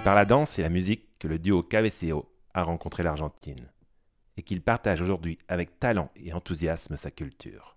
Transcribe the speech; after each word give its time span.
C'est 0.00 0.04
par 0.04 0.14
la 0.14 0.24
danse 0.24 0.58
et 0.58 0.62
la 0.62 0.70
musique 0.70 1.18
que 1.18 1.28
le 1.28 1.38
duo 1.38 1.62
KVCO 1.62 2.26
a 2.54 2.62
rencontré 2.62 3.02
l'Argentine 3.02 3.70
et 4.38 4.42
qu'il 4.42 4.62
partage 4.62 5.02
aujourd'hui 5.02 5.36
avec 5.46 5.78
talent 5.78 6.10
et 6.16 6.32
enthousiasme 6.32 6.96
sa 6.96 7.10
culture. 7.10 7.76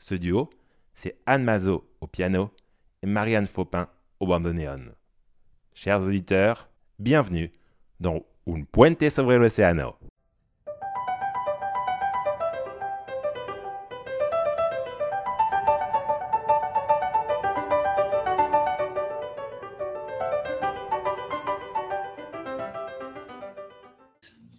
Ce 0.00 0.16
duo, 0.16 0.50
c'est 0.94 1.20
Anne 1.26 1.44
Mazot 1.44 1.88
au 2.00 2.08
piano 2.08 2.50
et 3.04 3.06
Marianne 3.06 3.46
Faupin 3.46 3.88
au 4.18 4.26
bandoneon. 4.26 4.80
Chers 5.72 6.00
auditeurs, 6.00 6.68
bienvenue 6.98 7.52
dans 8.00 8.26
Un 8.48 8.64
Puente 8.64 9.08
sobre 9.08 9.34
el. 9.34 9.48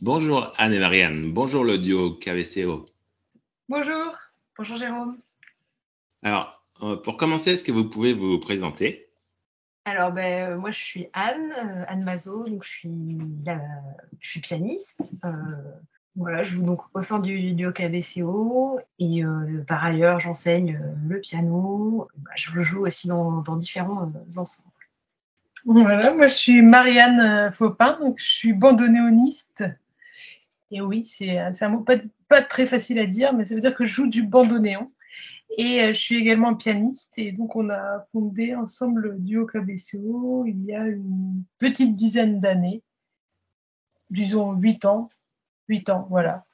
Bonjour 0.04 0.52
Anne 0.58 0.74
et 0.74 0.80
Marianne, 0.80 1.32
bonjour 1.32 1.64
le 1.64 1.78
duo 1.78 2.16
KVCO. 2.16 2.88
Bonjour, 3.70 4.12
bonjour 4.58 4.76
Jérôme. 4.76 5.20
Alors, 6.24 6.64
euh, 6.82 6.96
pour 6.96 7.18
commencer, 7.18 7.52
est-ce 7.52 7.64
que 7.64 7.72
vous 7.72 7.88
pouvez 7.88 8.16
vous 8.16 8.40
présenter? 8.40 9.12
Alors, 9.86 10.12
ben, 10.12 10.54
euh, 10.54 10.58
moi 10.58 10.72
je 10.72 10.80
suis 10.80 11.06
Anne, 11.14 11.54
euh, 11.56 11.86
Anne 11.88 12.04
Mazot, 12.04 12.50
donc 12.50 12.64
je 12.64 12.70
suis, 12.70 13.20
je 14.20 14.28
suis 14.28 14.40
pianiste. 14.40 15.14
voilà, 16.16 16.42
je 16.42 16.56
joue 16.56 16.66
donc 16.66 16.82
au 16.96 17.02
sein 17.02 17.20
du 17.20 17.54
duo 17.54 17.72
KVCO 17.72 18.80
et 18.98 19.22
par 19.68 19.86
ailleurs 19.86 20.20
j'enseigne 20.20 20.82
le 21.08 21.20
piano. 21.20 22.08
Bah, 22.18 22.32
je 22.34 22.60
joue 22.62 22.88
aussi 22.88 23.08
dans, 23.08 23.44
dans 23.44 23.56
différents 23.56 24.12
ensembles. 24.36 24.72
Voilà, 25.66 26.12
moi 26.16 26.26
je 26.26 26.34
suis 26.34 26.64
Marianne 26.64 27.54
Faupin, 27.54 28.00
donc 28.00 28.18
je 28.18 28.32
suis 28.32 28.54
bandonéoniste 28.54 29.64
et 30.72 30.80
oui, 30.80 31.04
c'est 31.04 31.38
un 31.38 31.70
mot 31.70 31.86
pas, 32.30 32.42
très 32.44 32.66
facile 32.66 32.98
à 33.00 33.06
dire, 33.06 33.34
mais 33.34 33.44
ça 33.44 33.56
veut 33.56 33.62
dire 33.62 33.76
que 33.76 33.84
je 33.84 33.94
joue 33.94 34.08
du 34.08 34.24
bandoneon. 34.24 34.86
Et 35.58 35.82
euh, 35.82 35.88
je 35.94 36.00
suis 36.00 36.16
également 36.16 36.56
pianiste. 36.56 37.20
Et 37.20 37.34
donc, 37.34 37.58
on 37.58 37.70
a 37.70 38.08
fondé 38.14 38.56
ensemble 38.56 39.02
le 39.02 39.20
duo 39.20 39.46
KBCO 39.46 40.46
il 40.48 40.64
y 40.64 40.74
a 40.74 40.88
une 40.88 41.44
petite 41.58 41.94
dizaine 41.94 42.40
d'années. 42.40 42.82
Disons 44.10 44.54
8 44.54 44.86
ans. 44.86 45.10
8 45.68 45.90
ans, 45.90 46.08
voilà. 46.10 46.46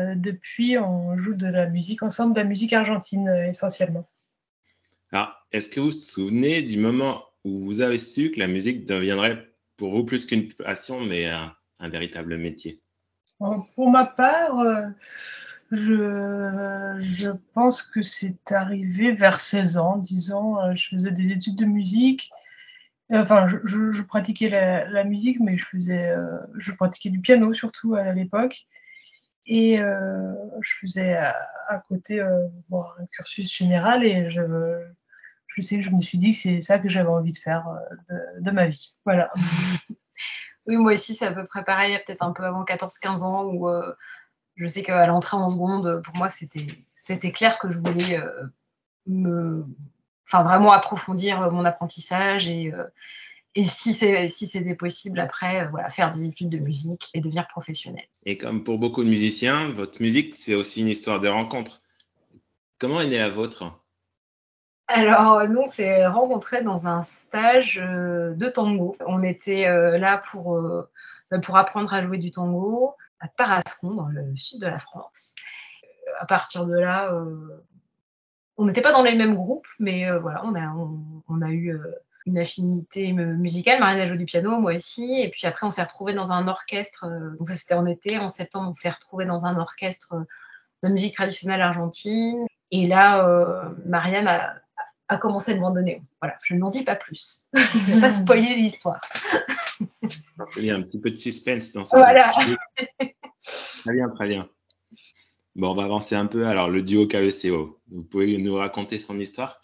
Euh, 0.00 0.14
depuis, 0.14 0.78
on 0.78 1.18
joue 1.18 1.34
de 1.34 1.48
la 1.48 1.66
musique 1.66 2.04
ensemble, 2.04 2.34
de 2.34 2.40
la 2.40 2.46
musique 2.46 2.72
argentine 2.72 3.28
euh, 3.28 3.48
essentiellement. 3.48 4.08
Alors, 5.10 5.34
est-ce 5.50 5.68
que 5.68 5.80
vous 5.80 5.86
vous 5.86 5.92
souvenez 5.92 6.62
du 6.62 6.78
moment 6.78 7.24
où 7.44 7.64
vous 7.64 7.80
avez 7.80 7.98
su 7.98 8.30
que 8.30 8.38
la 8.38 8.46
musique 8.46 8.86
deviendrait 8.86 9.52
pour 9.76 9.90
vous 9.90 10.04
plus 10.04 10.26
qu'une 10.26 10.52
passion, 10.52 11.00
mais 11.00 11.26
un 11.26 11.88
véritable 11.88 12.36
métier? 12.36 12.82
Pour 13.38 13.90
ma 13.90 14.04
part, 14.04 14.58
euh, 14.60 14.88
je, 15.70 17.30
pense 17.54 17.82
que 17.82 18.02
c'est 18.02 18.52
arrivé 18.52 19.12
vers 19.12 19.40
16 19.40 19.78
ans, 19.78 19.96
disons. 19.96 20.58
Euh, 20.60 20.74
je 20.74 20.88
faisais 20.88 21.10
des 21.10 21.30
études 21.30 21.56
de 21.56 21.64
musique. 21.64 22.30
Enfin, 23.10 23.48
je, 23.48 24.02
pratiquais 24.02 24.50
la, 24.50 25.04
musique, 25.04 25.40
mais 25.40 25.56
je 25.56 25.64
faisais, 25.64 26.10
euh, 26.10 26.38
je 26.58 26.72
pratiquais 26.72 27.10
du 27.10 27.20
piano 27.20 27.52
surtout 27.54 27.94
à 27.94 28.12
l'époque. 28.12 28.66
Et 29.46 29.78
je 29.78 30.72
faisais 30.78 31.16
à, 31.16 31.82
côté 31.88 32.20
un 32.20 33.06
cursus 33.12 33.50
général 33.50 34.04
et 34.04 34.28
je, 34.28 34.42
sais 35.62 35.80
je 35.80 35.90
me 35.90 36.02
suis 36.02 36.18
dit 36.18 36.32
que 36.32 36.36
c'est 36.36 36.60
ça 36.60 36.78
que 36.78 36.90
j'avais 36.90 37.08
envie 37.08 37.32
de 37.32 37.38
faire 37.38 37.64
de, 38.10 38.42
de 38.42 38.50
ma 38.50 38.66
vie. 38.66 38.94
Voilà. 39.06 39.32
Oui, 40.68 40.76
moi 40.76 40.92
aussi, 40.92 41.14
c'est 41.14 41.26
à 41.26 41.32
peu 41.32 41.44
près 41.44 41.64
pareil, 41.64 41.98
peut-être 42.06 42.22
un 42.22 42.32
peu 42.32 42.44
avant 42.44 42.62
14-15 42.62 43.22
ans, 43.24 43.44
où 43.44 43.68
euh, 43.68 43.94
je 44.56 44.66
sais 44.66 44.82
qu'à 44.82 45.06
l'entrée 45.06 45.38
en 45.38 45.48
seconde, 45.48 46.02
pour 46.04 46.16
moi, 46.16 46.28
c'était 46.28 47.32
clair 47.32 47.58
que 47.58 47.70
je 47.70 47.78
voulais 47.78 48.18
euh, 48.18 48.44
me, 49.06 49.64
vraiment 50.30 50.70
approfondir 50.70 51.50
mon 51.50 51.64
apprentissage 51.64 52.48
et, 52.48 52.72
euh, 52.74 52.84
et 53.54 53.64
si 53.64 53.94
c'était 53.94 54.28
si 54.28 54.74
possible, 54.74 55.18
après, 55.20 55.66
voilà, 55.68 55.88
faire 55.88 56.10
des 56.10 56.26
études 56.26 56.50
de 56.50 56.58
musique 56.58 57.08
et 57.14 57.22
devenir 57.22 57.48
professionnel. 57.48 58.04
Et 58.26 58.36
comme 58.36 58.62
pour 58.62 58.78
beaucoup 58.78 59.02
de 59.02 59.08
musiciens, 59.08 59.72
votre 59.72 60.02
musique, 60.02 60.36
c'est 60.36 60.54
aussi 60.54 60.82
une 60.82 60.88
histoire 60.88 61.18
de 61.18 61.28
rencontre. 61.28 61.80
Comment 62.78 63.00
est 63.00 63.08
née 63.08 63.18
la 63.18 63.30
vôtre? 63.30 63.64
Alors, 64.90 65.46
nous, 65.46 65.60
on 65.60 65.66
s'est 65.66 66.06
rencontrés 66.06 66.62
dans 66.62 66.88
un 66.88 67.02
stage 67.02 67.78
euh, 67.78 68.32
de 68.34 68.48
tango. 68.48 68.96
On 69.06 69.22
était 69.22 69.66
euh, 69.66 69.98
là 69.98 70.16
pour, 70.30 70.56
euh, 70.56 70.90
pour 71.42 71.58
apprendre 71.58 71.92
à 71.92 72.00
jouer 72.00 72.16
du 72.16 72.30
tango 72.30 72.94
à 73.20 73.28
Tarascon, 73.28 73.94
dans 73.94 74.06
le 74.06 74.34
sud 74.34 74.62
de 74.62 74.66
la 74.66 74.78
France. 74.78 75.34
À 76.18 76.24
partir 76.24 76.64
de 76.64 76.78
là, 76.78 77.12
on 78.56 78.64
n'était 78.64 78.80
pas 78.80 78.92
dans 78.92 79.02
les 79.02 79.14
mêmes 79.14 79.34
groupes, 79.34 79.66
mais 79.78 80.08
voilà, 80.20 80.42
on 80.46 80.54
a, 80.54 80.72
on, 81.28 81.42
a 81.42 81.50
eu 81.50 81.76
une 82.26 82.38
affinité 82.38 83.12
musicale. 83.12 83.80
Marine 83.80 84.00
a 84.00 84.06
joué 84.06 84.16
du 84.16 84.24
piano, 84.24 84.58
moi 84.60 84.74
aussi. 84.74 85.20
Et 85.20 85.28
puis 85.30 85.46
après, 85.46 85.66
on 85.66 85.70
s'est 85.70 85.82
retrouvés 85.82 86.14
dans 86.14 86.30
un 86.32 86.46
orchestre. 86.46 87.06
donc 87.36 87.48
ça, 87.48 87.56
c'était 87.56 87.74
en 87.74 87.86
été. 87.86 88.18
En 88.18 88.28
septembre, 88.28 88.70
on 88.70 88.74
s'est 88.76 88.88
retrouvés 88.88 89.26
dans 89.26 89.46
un 89.46 89.58
orchestre 89.58 90.14
de 90.84 90.88
musique 90.88 91.16
traditionnelle 91.16 91.60
argentine. 91.60 92.46
Et 92.70 92.86
là, 92.86 93.68
Marianne 93.84 94.28
a, 94.28 94.54
a 95.08 95.16
commencé 95.16 95.54
le 95.54 95.60
bandoneon. 95.60 96.00
Voilà, 96.20 96.36
je 96.44 96.54
n'en 96.54 96.70
dis 96.70 96.84
pas 96.84 96.96
plus. 96.96 97.46
je 97.54 97.78
ne 97.78 97.94
vais 97.94 98.00
pas 98.00 98.10
spoiler 98.10 98.54
l'histoire. 98.54 99.00
Il 100.56 100.64
y 100.64 100.70
a 100.70 100.76
un 100.76 100.82
petit 100.82 101.00
peu 101.00 101.10
de 101.10 101.16
suspense 101.16 101.72
dans 101.72 101.84
ça. 101.84 101.96
Voilà. 101.96 102.22
très 102.24 103.92
bien, 103.92 104.08
très 104.10 104.28
bien. 104.28 104.48
Bon, 105.56 105.70
on 105.70 105.74
va 105.74 105.84
avancer 105.84 106.14
un 106.14 106.26
peu. 106.26 106.46
Alors, 106.46 106.68
le 106.68 106.82
duo 106.82 107.06
KVCO, 107.06 107.80
vous 107.90 108.04
pouvez 108.04 108.38
nous 108.38 108.54
raconter 108.54 108.98
son 108.98 109.18
histoire? 109.18 109.60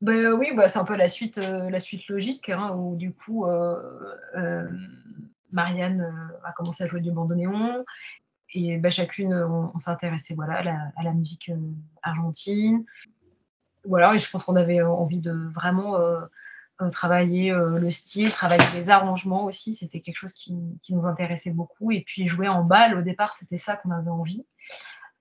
Ben, 0.00 0.32
Oui, 0.34 0.48
bah, 0.54 0.68
c'est 0.68 0.78
un 0.78 0.84
peu 0.84 0.96
la 0.96 1.08
suite, 1.08 1.38
euh, 1.38 1.70
la 1.70 1.80
suite 1.80 2.08
logique, 2.08 2.48
hein, 2.50 2.74
où 2.76 2.96
du 2.96 3.14
coup, 3.14 3.46
euh, 3.46 3.80
euh, 4.36 4.68
Marianne 5.52 6.38
a 6.42 6.52
commencé 6.52 6.84
à 6.84 6.88
jouer 6.88 7.00
du 7.00 7.12
bandoneon. 7.12 7.84
Et 8.52 8.76
ben, 8.76 8.90
chacune, 8.90 9.32
on, 9.32 9.78
s'intéressait 9.78 10.34
voilà, 10.34 10.56
à 10.56 10.62
la, 10.62 10.78
à 10.96 11.02
la 11.02 11.12
musique 11.12 11.50
argentine 12.02 12.84
voilà, 13.86 14.14
et 14.14 14.18
je 14.18 14.30
pense 14.30 14.44
qu'on 14.44 14.56
avait 14.56 14.82
envie 14.82 15.20
de 15.20 15.32
vraiment 15.54 15.96
euh, 15.98 16.20
euh, 16.82 16.90
travailler 16.90 17.52
euh, 17.52 17.78
le 17.78 17.88
style, 17.92 18.30
travailler 18.32 18.64
les 18.74 18.90
arrangements 18.90 19.44
aussi. 19.44 19.74
C'était 19.74 20.00
quelque 20.00 20.16
chose 20.16 20.32
qui, 20.32 20.56
nous 20.90 21.06
intéressait 21.06 21.52
beaucoup. 21.52 21.92
Et 21.92 22.00
puis 22.00 22.26
jouer 22.26 22.48
en 22.48 22.64
balle, 22.64 22.96
au 22.96 23.02
départ, 23.02 23.32
c'était 23.32 23.56
ça 23.56 23.76
qu'on 23.76 23.92
avait 23.92 24.10
envie. 24.10 24.44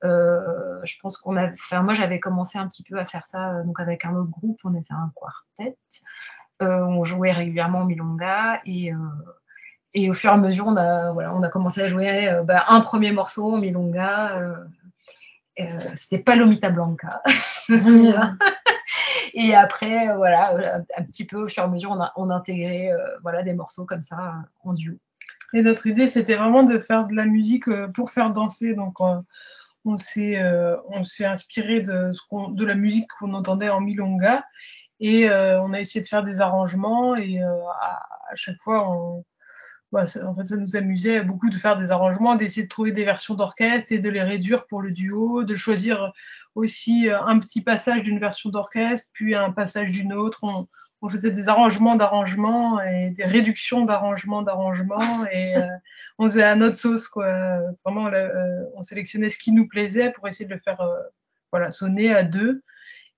Euh, 0.04 0.80
je 0.84 0.96
pense 1.00 1.18
qu'on 1.18 1.38
a, 1.38 1.48
enfin 1.48 1.82
moi 1.82 1.94
j'avais 1.94 2.20
commencé 2.20 2.58
un 2.58 2.68
petit 2.68 2.84
peu 2.84 3.00
à 3.00 3.06
faire 3.06 3.26
ça 3.26 3.64
donc 3.64 3.80
avec 3.80 4.04
un 4.04 4.14
autre 4.16 4.32
groupe, 4.32 4.60
on 4.66 4.76
était 4.76 4.94
un 4.94 5.14
quartet, 5.16 5.78
euh, 6.62 6.82
on 6.82 7.06
jouait 7.06 7.32
régulièrement 7.32 7.86
milonga 7.86 8.60
et 8.66 8.92
et 9.94 10.10
au 10.10 10.14
fur 10.14 10.32
et 10.32 10.34
à 10.34 10.38
mesure 10.38 10.68
on 10.68 10.76
a 10.76 11.14
voilà 11.14 11.34
on 11.34 11.42
a 11.42 11.48
commencé 11.48 11.84
à 11.84 11.88
jouer 11.88 12.42
bah, 12.44 12.66
un 12.68 12.82
premier 12.82 13.14
morceau 13.14 13.56
milonga 13.56 14.42
euh, 15.60 15.66
c'était 15.96 16.24
Palomita 16.24 16.70
Blanca. 16.70 17.22
et 19.34 19.54
après, 19.54 20.10
euh, 20.10 20.18
voilà, 20.18 20.82
un 20.98 21.04
petit 21.04 21.26
peu 21.26 21.44
au 21.44 21.48
fur 21.48 21.64
et 21.64 21.66
à 21.66 21.70
mesure, 21.70 21.92
on 21.92 22.02
a, 22.02 22.12
on 22.16 22.30
intégré 22.30 22.92
euh, 22.92 22.98
voilà, 23.22 23.44
des 23.44 23.54
morceaux 23.54 23.86
comme 23.86 24.02
ça 24.02 24.36
en 24.64 24.74
duo. 24.74 24.96
Et 25.54 25.62
notre 25.62 25.86
idée, 25.86 26.08
c'était 26.08 26.36
vraiment 26.36 26.64
de 26.64 26.80
faire 26.80 27.06
de 27.06 27.16
la 27.16 27.26
musique 27.26 27.66
pour 27.94 28.10
faire 28.10 28.32
danser. 28.32 28.74
Donc, 28.74 29.00
on 29.86 29.98
s'est 29.98 30.42
on 30.88 31.06
s'est 31.06 31.26
inspiré 31.26 31.82
de, 31.82 32.12
ce 32.12 32.54
de 32.54 32.66
la 32.66 32.74
musique 32.74 33.08
qu'on 33.20 33.36
entendait 33.36 33.70
en 33.70 33.80
milonga 33.80 34.44
et 35.00 35.30
on 35.30 35.74
a 35.74 35.80
essayé 35.80 36.02
de 36.02 36.08
faire 36.08 36.24
des 36.24 36.42
arrangements 36.42 37.16
et 37.16 37.40
à, 37.40 38.02
à, 38.32 38.36
chaque 38.36 38.60
fois 38.64 38.90
on, 38.90 39.24
bah, 39.94 40.06
en 40.26 40.36
fait, 40.36 40.46
ça 40.46 40.58
nous 40.58 40.76
amusait 40.76 41.22
beaucoup 41.22 41.52
de 41.52 41.56
faire 41.56 41.78
des 41.78 41.92
arrangements, 41.92 42.36
d'essayer 42.36 42.64
de 42.64 42.68
trouver 42.68 42.92
des 42.92 43.06
versions 43.06 43.36
d'orchestre 43.36 43.92
et 43.92 44.00
de 44.00 44.10
les 44.10 44.24
réduire 44.24 44.66
pour 44.66 44.82
le 44.82 44.90
duo, 44.90 45.44
de 45.44 45.54
choisir 45.54 46.14
aussi 46.56 47.10
euh, 47.10 47.22
un 47.22 47.38
petit 47.38 47.62
passage 47.62 48.02
d'une 48.02 48.18
version 48.18 48.50
d'orchestre, 48.50 49.12
puis 49.14 49.36
un 49.36 49.52
passage 49.52 49.92
d'une 49.92 50.12
autre. 50.12 50.40
On, 50.44 50.68
faisait 51.10 51.32
des 51.32 51.48
arrangements 51.50 51.96
d'arrangements 51.96 52.82
et 52.82 53.10
des 53.10 53.26
réductions 53.26 53.84
d'arrangements 53.84 54.42
d'arrangements 54.42 55.26
et 55.32 55.58
euh, 55.58 55.68
on 56.18 56.24
faisait 56.24 56.44
à 56.44 56.56
notre 56.56 56.78
sauce 56.78 57.10
quoi. 57.10 57.60
Vraiment, 57.84 58.08
euh, 58.08 58.64
on 58.76 58.82
sélectionnait 58.82 59.28
ce 59.28 59.38
qui 59.38 59.52
nous 59.52 59.68
plaisait 59.68 60.12
pour 60.12 60.28
essayer 60.30 60.48
de 60.48 60.54
le 60.54 60.62
faire 60.62 60.82
voilà 61.52 61.72
sonner 61.72 62.16
à 62.16 62.24
deux. 62.24 62.64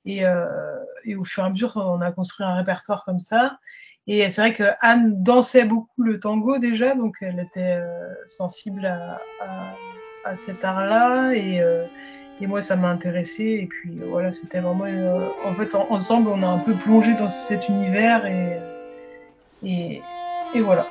Et, 0.04 0.26
au 0.26 1.24
fur 1.24 1.44
et 1.44 1.46
à 1.46 1.50
mesure, 1.52 1.78
on 1.78 2.02
a 2.02 2.12
construit 2.12 2.46
un 2.46 2.56
répertoire 2.56 3.06
comme 3.06 3.20
ça. 3.20 3.60
Et 4.08 4.30
c'est 4.30 4.42
vrai 4.42 4.54
que 4.54 4.64
Anne 4.82 5.24
dansait 5.24 5.66
beaucoup 5.66 6.04
le 6.04 6.20
tango 6.20 6.60
déjà, 6.60 6.94
donc 6.94 7.18
elle 7.22 7.40
était 7.40 7.78
euh, 7.78 8.14
sensible 8.28 8.86
à, 8.86 9.20
à, 9.42 10.30
à, 10.30 10.36
cet 10.36 10.64
art-là. 10.64 11.32
Et, 11.34 11.60
euh, 11.60 11.86
et, 12.40 12.46
moi, 12.46 12.62
ça 12.62 12.76
m'a 12.76 12.90
intéressé. 12.90 13.44
Et 13.44 13.66
puis 13.66 13.98
voilà, 14.08 14.32
c'était 14.32 14.60
vraiment. 14.60 14.86
Euh, 14.86 15.28
en 15.46 15.54
fait, 15.54 15.74
ensemble, 15.74 16.30
on 16.30 16.44
a 16.44 16.48
un 16.48 16.60
peu 16.60 16.74
plongé 16.74 17.14
dans 17.14 17.32
cet 17.32 17.68
univers 17.68 18.28
et, 18.28 18.60
et, 19.64 20.02
Et 20.54 20.60
voilà. 20.60 20.86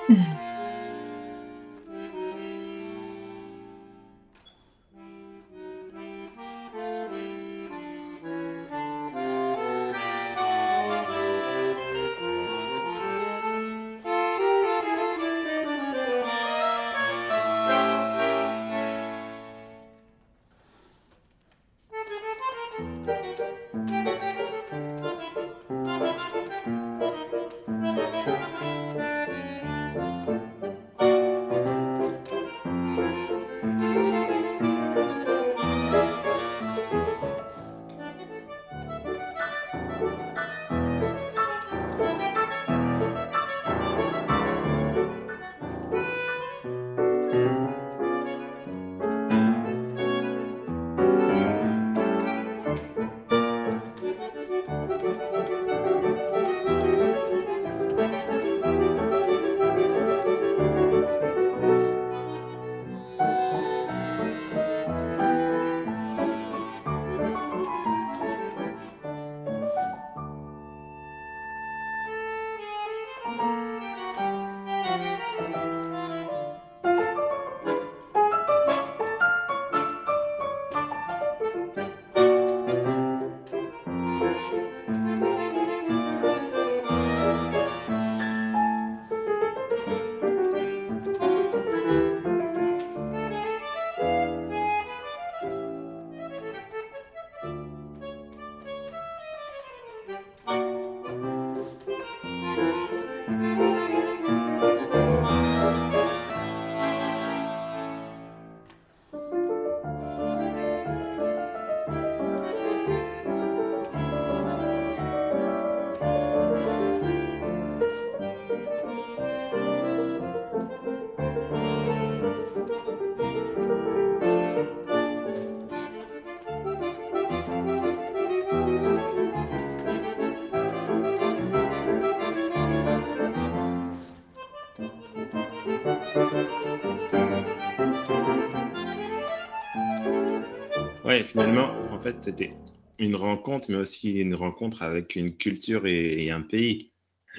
Ouais, 141.19 141.25
finalement, 141.25 141.71
en 141.93 141.99
fait, 142.01 142.17
c'était 142.23 142.55
une 142.99 143.17
rencontre, 143.17 143.67
mais 143.71 143.77
aussi 143.77 144.15
une 144.15 144.35
rencontre 144.35 144.83
avec 144.83 145.17
une 145.17 145.37
culture 145.37 145.87
et, 145.87 146.25
et 146.25 146.31
un 146.31 146.41
pays. 146.43 146.91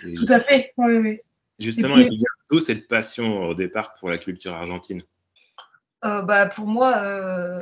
Et 0.05 0.13
Tout 0.13 0.25
à 0.29 0.39
fait. 0.39 0.73
Oui, 0.77 0.97
oui. 0.97 1.19
Justement, 1.59 1.97
Et 1.97 2.03
il 2.03 2.07
puis- 2.07 2.17
y 2.17 2.23
a 2.23 2.33
d'où 2.49 2.59
cette 2.59 2.87
passion 2.87 3.43
au 3.49 3.53
départ 3.53 3.95
pour 3.95 4.09
la 4.09 4.17
culture 4.17 4.53
argentine? 4.53 5.03
Euh, 6.03 6.21
bah, 6.21 6.45
pour 6.47 6.67
moi, 6.67 6.97
euh, 7.03 7.61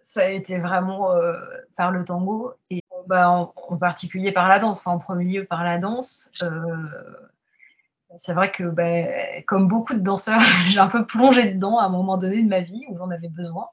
ça 0.00 0.22
a 0.22 0.28
été 0.28 0.58
vraiment 0.58 1.12
euh, 1.14 1.34
par 1.76 1.90
le 1.92 2.04
tango 2.04 2.52
et 2.70 2.82
bah, 3.06 3.30
en, 3.30 3.54
en 3.68 3.76
particulier 3.76 4.32
par 4.32 4.48
la 4.48 4.58
danse, 4.58 4.78
enfin 4.80 4.92
en 4.92 4.98
premier 4.98 5.24
lieu 5.24 5.44
par 5.44 5.64
la 5.64 5.78
danse. 5.78 6.30
Euh, 6.42 6.74
c'est 8.16 8.34
vrai 8.34 8.50
que 8.50 8.64
bah, 8.64 9.40
comme 9.46 9.68
beaucoup 9.68 9.94
de 9.94 10.00
danseurs, 10.00 10.40
j'ai 10.68 10.80
un 10.80 10.88
peu 10.88 11.06
plongé 11.06 11.54
dedans 11.54 11.78
à 11.78 11.84
un 11.84 11.88
moment 11.88 12.18
donné 12.18 12.42
de 12.42 12.48
ma 12.48 12.60
vie 12.60 12.84
où 12.88 12.98
j'en 12.98 13.10
avais 13.10 13.28
besoin. 13.28 13.66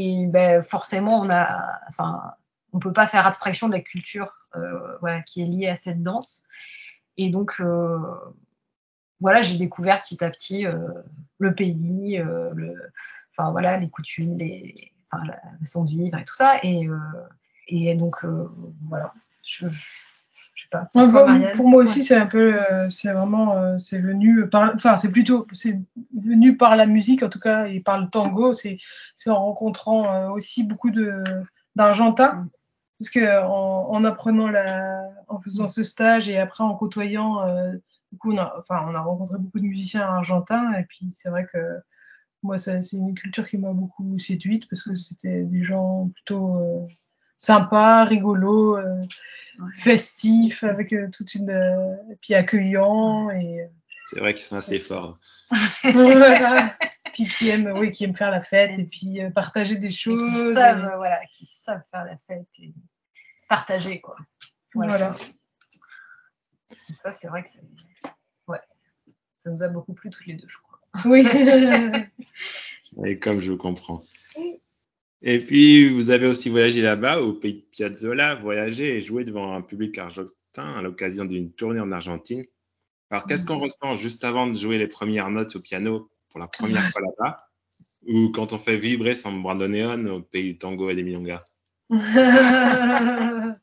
Et 0.00 0.26
bah, 0.26 0.62
forcément, 0.62 1.20
on 1.20 1.28
a, 1.28 1.80
enfin, 1.88 2.34
on 2.72 2.78
peut 2.78 2.92
pas 2.92 3.08
faire 3.08 3.26
abstraction 3.26 3.66
de 3.66 3.72
la 3.72 3.80
culture 3.80 4.32
euh, 4.54 4.96
voilà, 5.00 5.22
qui 5.22 5.42
est 5.42 5.46
liée 5.46 5.66
à 5.66 5.74
cette 5.74 6.02
danse. 6.02 6.46
Et 7.16 7.30
donc, 7.30 7.56
euh, 7.60 7.98
voilà, 9.20 9.42
j'ai 9.42 9.58
découvert 9.58 9.98
petit 9.98 10.22
à 10.22 10.30
petit 10.30 10.66
euh, 10.66 10.78
le 11.38 11.52
pays, 11.52 12.18
le, 12.18 12.92
enfin 13.32 13.50
voilà, 13.50 13.76
les 13.76 13.90
coutumes, 13.90 14.38
les, 14.38 14.92
enfin, 15.10 15.24
la 15.26 15.40
façon 15.58 15.84
de 15.84 15.90
vivre 15.90 16.16
et 16.16 16.24
tout 16.24 16.36
ça. 16.36 16.58
Et, 16.62 16.88
et 17.66 17.96
donc, 17.96 18.24
voilà, 18.88 19.12
sais 20.70 20.78
pas. 20.78 20.88
Ouais, 20.94 21.10
Toi, 21.10 21.26
Marianne 21.26 21.56
pour 21.56 21.68
moi 21.68 21.82
aussi, 21.82 21.98
Ouais. 21.98 22.04
c'est 22.04 22.16
un 22.16 22.26
peu, 22.26 22.54
euh, 22.70 22.88
c'est 22.90 23.12
vraiment, 23.12 23.56
euh, 23.56 23.78
c'est 23.78 24.00
venu 24.00 24.48
par, 24.48 24.72
enfin, 24.74 24.96
c'est 24.96 25.10
plutôt, 25.12 25.46
c'est 25.52 25.80
venu 26.14 26.56
par 26.56 26.76
la 26.76 26.86
musique 26.86 27.22
en 27.22 27.28
tout 27.28 27.40
cas 27.40 27.66
et 27.66 27.80
par 27.80 27.98
le 28.00 28.08
tango. 28.08 28.52
C'est, 28.52 28.78
c'est 29.16 29.30
en 29.30 29.38
rencontrant 29.44 30.12
euh, 30.12 30.28
aussi 30.30 30.64
beaucoup 30.64 30.90
de 30.90 31.22
d'Argentins, 31.76 32.34
Mm. 32.34 32.48
parce 32.98 33.10
que 33.10 33.44
en, 33.44 33.90
en 33.90 34.04
apprenant 34.04 34.48
la, 34.48 35.02
en 35.28 35.40
faisant 35.40 35.68
ce 35.68 35.84
stage 35.84 36.28
et 36.28 36.38
après 36.38 36.64
en 36.64 36.74
côtoyant, 36.74 37.40
du 38.10 38.18
coup, 38.18 38.32
on 38.32 38.38
a, 38.38 38.54
enfin, 38.58 38.80
on 38.90 38.94
a 38.94 39.00
rencontré 39.00 39.38
beaucoup 39.38 39.60
de 39.60 39.64
musiciens 39.66 40.02
argentins 40.02 40.72
et 40.74 40.84
puis 40.84 41.10
c'est 41.14 41.30
vrai 41.30 41.46
que 41.46 41.58
moi, 42.42 42.56
c'est 42.58 42.80
une 42.92 43.14
culture 43.14 43.46
qui 43.46 43.58
m'a 43.58 43.72
beaucoup 43.72 44.18
séduite 44.18 44.68
parce 44.70 44.82
que 44.84 44.94
c'était 44.94 45.42
des 45.44 45.62
gens 45.64 46.08
plutôt 46.14 46.86
euh, 47.38 47.44
sympas, 47.44 48.04
rigolos. 48.04 48.76
euh, 48.76 49.02
Ouais. 49.60 49.72
festif 49.74 50.62
avec 50.62 50.92
euh, 50.92 51.08
toute 51.10 51.34
une 51.34 51.50
euh, 51.50 51.96
et 52.12 52.16
puis 52.22 52.32
accueillant 52.34 53.28
et 53.30 53.68
C'est 54.08 54.20
vrai 54.20 54.32
qu'ils 54.32 54.44
sont 54.44 54.56
assez 54.56 54.78
forts. 54.78 55.18
voilà. 55.82 56.76
puis 57.12 57.26
qui 57.26 57.48
aiment 57.48 57.72
oui 57.76 57.90
qui 57.90 58.04
aiment 58.04 58.14
faire 58.14 58.30
la 58.30 58.40
fête 58.40 58.78
et 58.78 58.84
puis 58.84 59.20
euh, 59.20 59.30
partager 59.30 59.76
des 59.76 59.90
choses 59.90 60.22
qui 60.22 60.54
savent, 60.54 60.84
euh, 60.84 60.96
voilà, 60.96 61.18
qui 61.32 61.44
savent 61.44 61.82
faire 61.90 62.04
la 62.04 62.16
fête 62.18 62.46
et 62.60 62.72
partager, 63.48 64.00
quoi. 64.00 64.14
voilà, 64.74 65.08
Donc 65.08 65.18
ça, 66.94 67.10
c'est 67.12 67.26
vrai 67.26 67.42
que 67.42 67.48
c'est. 67.48 67.64
Ouais. 68.46 68.60
Ça 69.36 69.50
nous 69.50 69.64
a 69.64 69.68
beaucoup 69.70 69.92
plu 69.92 70.10
toutes 70.10 70.26
les 70.26 70.36
deux, 70.36 70.46
je 70.46 70.56
crois. 70.58 70.78
oui 71.04 71.26
Et 73.04 73.18
comme 73.18 73.40
je 73.40 73.50
le 73.50 73.56
comprends. 73.56 74.02
Et 75.22 75.38
puis, 75.40 75.88
vous 75.92 76.10
avez 76.10 76.26
aussi 76.26 76.48
voyagé 76.48 76.80
là-bas, 76.80 77.20
au 77.20 77.32
pays 77.32 77.54
de 77.54 77.64
Piazzolla, 77.72 78.36
voyagé 78.36 78.96
et 78.96 79.00
joué 79.00 79.24
devant 79.24 79.54
un 79.54 79.62
public 79.62 79.98
argentin 79.98 80.32
à 80.56 80.82
l'occasion 80.82 81.24
d'une 81.24 81.52
tournée 81.52 81.80
en 81.80 81.90
Argentine. 81.90 82.44
Alors, 83.10 83.26
qu'est-ce 83.26 83.44
qu'on 83.44 83.58
ressent 83.58 83.96
juste 83.96 84.22
avant 84.22 84.46
de 84.46 84.56
jouer 84.56 84.78
les 84.78 84.86
premières 84.86 85.30
notes 85.30 85.56
au 85.56 85.60
piano 85.60 86.10
pour 86.30 86.38
la 86.38 86.46
première 86.46 86.84
fois 86.90 87.00
là-bas 87.00 87.48
Ou 88.06 88.28
quand 88.30 88.52
on 88.52 88.58
fait 88.58 88.76
vibrer 88.76 89.16
son 89.16 89.32
bandoneon 89.32 90.06
au 90.06 90.20
pays 90.20 90.52
du 90.52 90.58
tango 90.58 90.90
et 90.90 90.94
des 90.94 91.02
milongas 91.02 91.44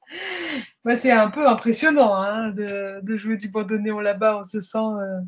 Ouais, 0.86 0.96
c'est 0.96 1.12
un 1.12 1.30
peu 1.32 1.48
impressionnant 1.48 2.14
hein, 2.16 2.50
de, 2.50 3.00
de 3.02 3.18
jouer 3.18 3.38
du 3.38 3.50
bandoneon 3.50 4.00
là-bas 4.00 4.38
on 4.38 4.44
se 4.44 4.62
sent 4.62 4.78
euh, 4.78 5.20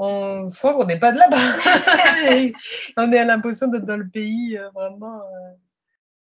on 0.00 0.44
sent 0.44 0.72
qu'on 0.74 0.86
n'est 0.86 0.98
pas 1.00 1.12
de 1.12 1.18
là-bas 1.18 1.36
on 2.96 3.12
a 3.12 3.24
l'impression 3.24 3.68
d'être 3.68 3.84
dans 3.84 3.96
le 3.96 4.08
pays 4.08 4.56
euh, 4.56 4.68
vraiment 4.70 5.16
euh, 5.20 5.50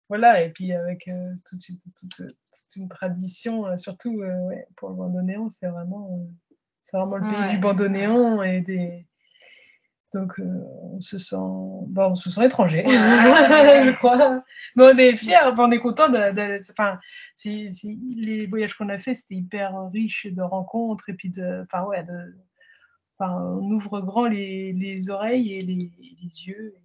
voilà 0.10 0.42
et 0.42 0.50
puis 0.52 0.72
avec 0.74 1.08
euh, 1.10 1.34
toute, 1.50 1.68
une, 1.70 1.78
toute, 1.80 2.18
toute 2.28 2.76
une 2.78 2.88
tradition 2.90 3.76
surtout 3.78 4.12
ouais, 4.16 4.68
pour 4.78 4.90
le 4.90 4.96
bandoneon 4.96 5.50
c'est 5.50 5.68
vraiment 5.68 6.28
c'est 6.82 6.98
vraiment 6.98 7.18
le 7.18 7.24
pays 7.30 7.40
Ouais. 7.42 7.52
du 7.56 7.58
bandoneon 7.60 8.42
et 8.44 8.62
des 8.62 9.06
donc 10.14 10.40
euh, 10.40 10.46
on 10.94 11.02
se 11.02 11.18
sent 11.20 11.36
bon 11.36 12.12
on 12.12 12.16
se 12.16 12.32
sent 12.32 12.46
étranger 12.46 12.86
Ouais. 12.86 12.94
je 13.86 13.96
crois 13.98 14.42
mais 14.78 14.84
on 14.94 14.98
est 14.98 15.18
fiers 15.18 15.36
on 15.58 15.72
est 15.72 15.80
content 15.80 16.08
de, 16.08 16.32
de- 16.32 16.62
enfin 16.72 16.98
les 17.46 18.48
voyages 18.48 18.76
qu'on 18.76 18.88
a 18.88 18.98
fait 18.98 19.14
c'était 19.14 19.36
hyper 19.36 19.74
riche 19.92 20.26
de 20.28 20.42
rencontres 20.42 21.10
et 21.10 21.14
puis 21.14 21.30
de 21.30 21.64
enfin 21.64 21.84
ouais 21.84 22.04
de 22.04 22.34
enfin, 23.20 23.42
on 23.42 23.72
ouvre 23.72 24.02
grand 24.02 24.26
les, 24.26 24.74
les 24.74 25.10
oreilles 25.10 25.54
et 25.54 25.62
les, 25.62 25.92
les, 26.00 26.48
yeux 26.48 26.76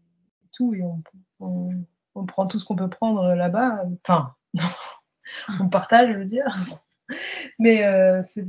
et 0.45 0.49
tout, 0.53 0.75
et 0.75 0.83
on, 0.83 1.03
on, 1.41 1.85
on 2.15 2.27
prend 2.27 2.47
tout 2.47 2.59
ce 2.59 2.65
qu'on 2.65 2.77
peut 2.77 2.91
prendre 2.91 3.35
là-bas. 3.35 3.85
Enfin, 4.05 4.35
on 5.61 5.69
partage, 5.69 6.12
je 6.12 6.19
veux 6.19 6.25
dire. 6.25 6.55
Mais 7.59 7.85
euh, 7.85 8.23
c'est. 8.25 8.45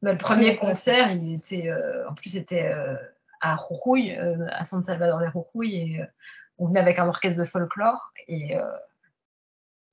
Le 0.00 0.16
premier 0.16 0.56
concert, 0.56 1.10
il 1.10 1.34
était, 1.34 1.68
euh, 1.68 2.08
en 2.08 2.14
plus, 2.14 2.30
c'était 2.30 2.72
euh, 2.72 2.94
à 3.40 3.56
euh, 3.56 4.46
à 4.52 4.64
San 4.64 4.82
Salvador 4.82 5.18
de 5.18 5.26
Jujuy, 5.26 5.74
et 5.74 6.00
on 6.58 6.66
venait 6.66 6.80
avec 6.80 6.98
un 6.98 7.08
orchestre 7.08 7.40
de 7.40 7.44
folklore, 7.44 8.12
et 8.28 8.56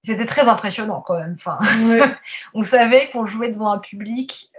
c'était 0.03 0.25
très 0.25 0.47
impressionnant 0.47 1.01
quand 1.01 1.17
même. 1.17 1.35
Enfin, 1.35 1.57
on 2.53 2.61
savait 2.61 3.09
qu'on 3.09 3.25
jouait 3.25 3.51
devant 3.51 3.71
un 3.71 3.79
public, 3.79 4.51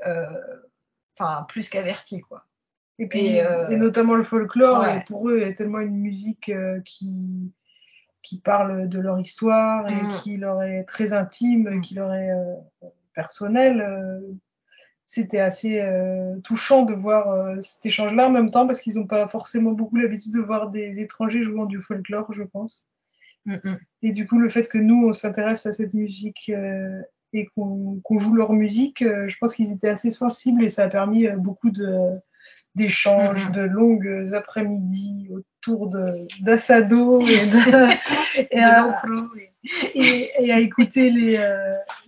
enfin, 1.18 1.44
plus 1.48 1.68
qu'averti, 1.68 2.20
quoi. 2.20 2.44
Et, 2.98 3.08
puis, 3.08 3.36
et, 3.36 3.76
notamment 3.76 4.14
le 4.14 4.22
folklore, 4.22 4.84
pour 5.06 5.28
eux, 5.28 5.40
est 5.40 5.52
tellement 5.52 5.80
une 5.80 5.98
musique 5.98 6.50
qui 6.84 7.52
qui 8.22 8.40
parle 8.40 8.88
de 8.88 8.98
leur 8.98 9.20
histoire 9.20 9.88
et 9.88 10.02
mm. 10.02 10.10
qui 10.10 10.36
leur 10.36 10.62
est 10.62 10.84
très 10.84 11.12
intime, 11.12 11.80
qui 11.82 11.94
leur 11.94 12.12
est 12.12 12.32
personnel 13.14 14.34
c'était 15.06 15.38
assez 15.38 15.80
euh, 15.80 16.38
touchant 16.40 16.82
de 16.82 16.92
voir 16.92 17.30
euh, 17.30 17.56
cet 17.60 17.86
échange-là 17.86 18.26
en 18.26 18.30
même 18.30 18.50
temps 18.50 18.66
parce 18.66 18.80
qu'ils 18.80 18.96
n'ont 18.96 19.06
pas 19.06 19.28
forcément 19.28 19.70
beaucoup 19.70 19.96
l'habitude 19.96 20.34
de 20.34 20.40
voir 20.40 20.70
des 20.70 21.00
étrangers 21.00 21.44
jouant 21.44 21.64
du 21.64 21.80
folklore, 21.80 22.32
je 22.34 22.42
pense. 22.42 22.86
Mm, 23.44 23.54
mm. 23.62 23.78
Et 24.02 24.10
du 24.10 24.26
coup, 24.26 24.38
le 24.38 24.50
fait 24.50 24.68
que 24.68 24.78
nous, 24.78 25.06
on 25.06 25.12
s'intéresse 25.12 25.64
à 25.64 25.72
cette 25.72 25.94
musique 25.94 26.50
euh, 26.52 27.00
et 27.36 27.48
qu'on 27.54 28.18
joue 28.18 28.34
leur 28.34 28.52
musique, 28.52 29.02
je 29.02 29.36
pense 29.38 29.54
qu'ils 29.54 29.72
étaient 29.72 29.88
assez 29.88 30.10
sensibles 30.10 30.64
et 30.64 30.68
ça 30.68 30.84
a 30.84 30.88
permis 30.88 31.28
beaucoup 31.36 31.70
d'échanges, 32.74 33.48
mm, 33.48 33.52
de 33.52 33.60
longues 33.62 34.34
après-midi 34.34 35.28
autour 35.30 35.90
d'Assado 36.40 37.20
et, 37.20 37.34
et, 39.94 40.30
et, 40.40 40.52
à 40.52 40.60
écouter 40.60 41.10
les, 41.10 41.36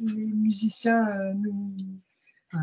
les 0.00 0.32
musiciens 0.34 1.06
nous, 1.34 1.74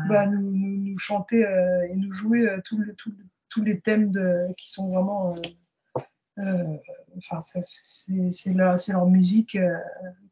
bah, 0.08 0.26
nous, 0.26 0.50
nous, 0.50 0.98
chanter 0.98 1.44
euh, 1.44 1.86
et 1.88 1.96
nous 1.96 2.12
jouer 2.12 2.48
euh, 2.48 2.60
tout 2.64 2.82
tous 3.48 3.62
les 3.62 3.80
thèmes 3.80 4.10
de, 4.10 4.52
qui 4.56 4.70
sont 4.70 4.88
vraiment. 4.88 5.34
Euh, 6.38 6.76
enfin, 7.16 7.40
c'est 7.40 8.54
leur, 8.54 8.76
leur 8.88 9.06
musique 9.06 9.58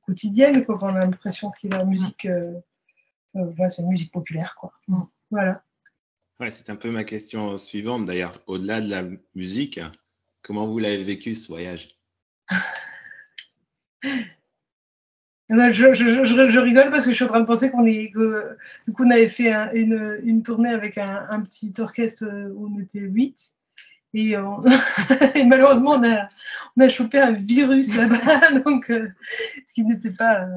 quotidienne, 0.03 0.65
quoi. 0.65 0.79
On 0.83 0.89
a 0.89 1.01
l'impression 1.01 1.51
est 1.63 1.73
leur 1.73 1.87
musique. 1.87 2.29
c'est 3.33 3.83
une 3.83 3.89
musique 3.89 4.13
populaire, 4.13 4.55
quoi. 4.59 4.73
Mm. 4.89 5.03
Voilà. 5.31 5.63
Ouais, 6.41 6.51
c'est 6.51 6.69
un 6.71 6.77
peu 6.77 6.91
ma 6.91 7.05
question 7.05 7.57
suivante 7.59 8.07
d'ailleurs. 8.07 8.43
Au-delà 8.47 8.81
de 8.81 8.91
la 8.91 9.05
musique, 9.35 9.81
comment 10.43 10.67
vous 10.67 10.79
l'avez 10.79 11.05
vécu 11.05 11.35
ce 11.35 11.49
voyage? 11.49 11.97
Je, 15.51 15.93
je, 15.93 16.25
je, 16.25 16.43
je, 16.43 16.59
rigole 16.59 16.91
parce 16.91 17.05
que 17.05 17.11
je 17.11 17.17
suis 17.17 17.25
en 17.25 17.29
train 17.29 17.41
de 17.41 17.47
penser 17.47 17.71
qu'on 17.71 17.85
est, 17.85 18.11
que, 18.11 18.57
du 18.87 18.93
coup, 18.93 19.05
on 19.05 19.11
avait 19.11 19.29
fait 19.29 19.53
une, 19.75 20.21
une, 20.25 20.43
tournée 20.43 20.71
avec 20.71 20.97
un, 20.97 21.27
un, 21.29 21.41
petit 21.43 21.73
orchestre 21.79 22.25
où 22.55 22.67
on 22.75 22.81
était 22.81 23.01
huit. 23.01 23.55
Et, 24.15 24.35
et, 25.35 25.45
malheureusement, 25.45 25.93
on 25.93 26.05
a, 26.05 26.29
on 26.77 26.83
a 26.83 26.89
chopé 26.89 27.19
un 27.21 27.33
virus 27.33 27.95
là-bas, 27.97 28.61
donc 28.65 28.91
euh, 28.91 29.09
ce 29.67 29.73
qui 29.73 29.85
n'était 29.85 30.13
pas, 30.13 30.45
euh, 30.45 30.57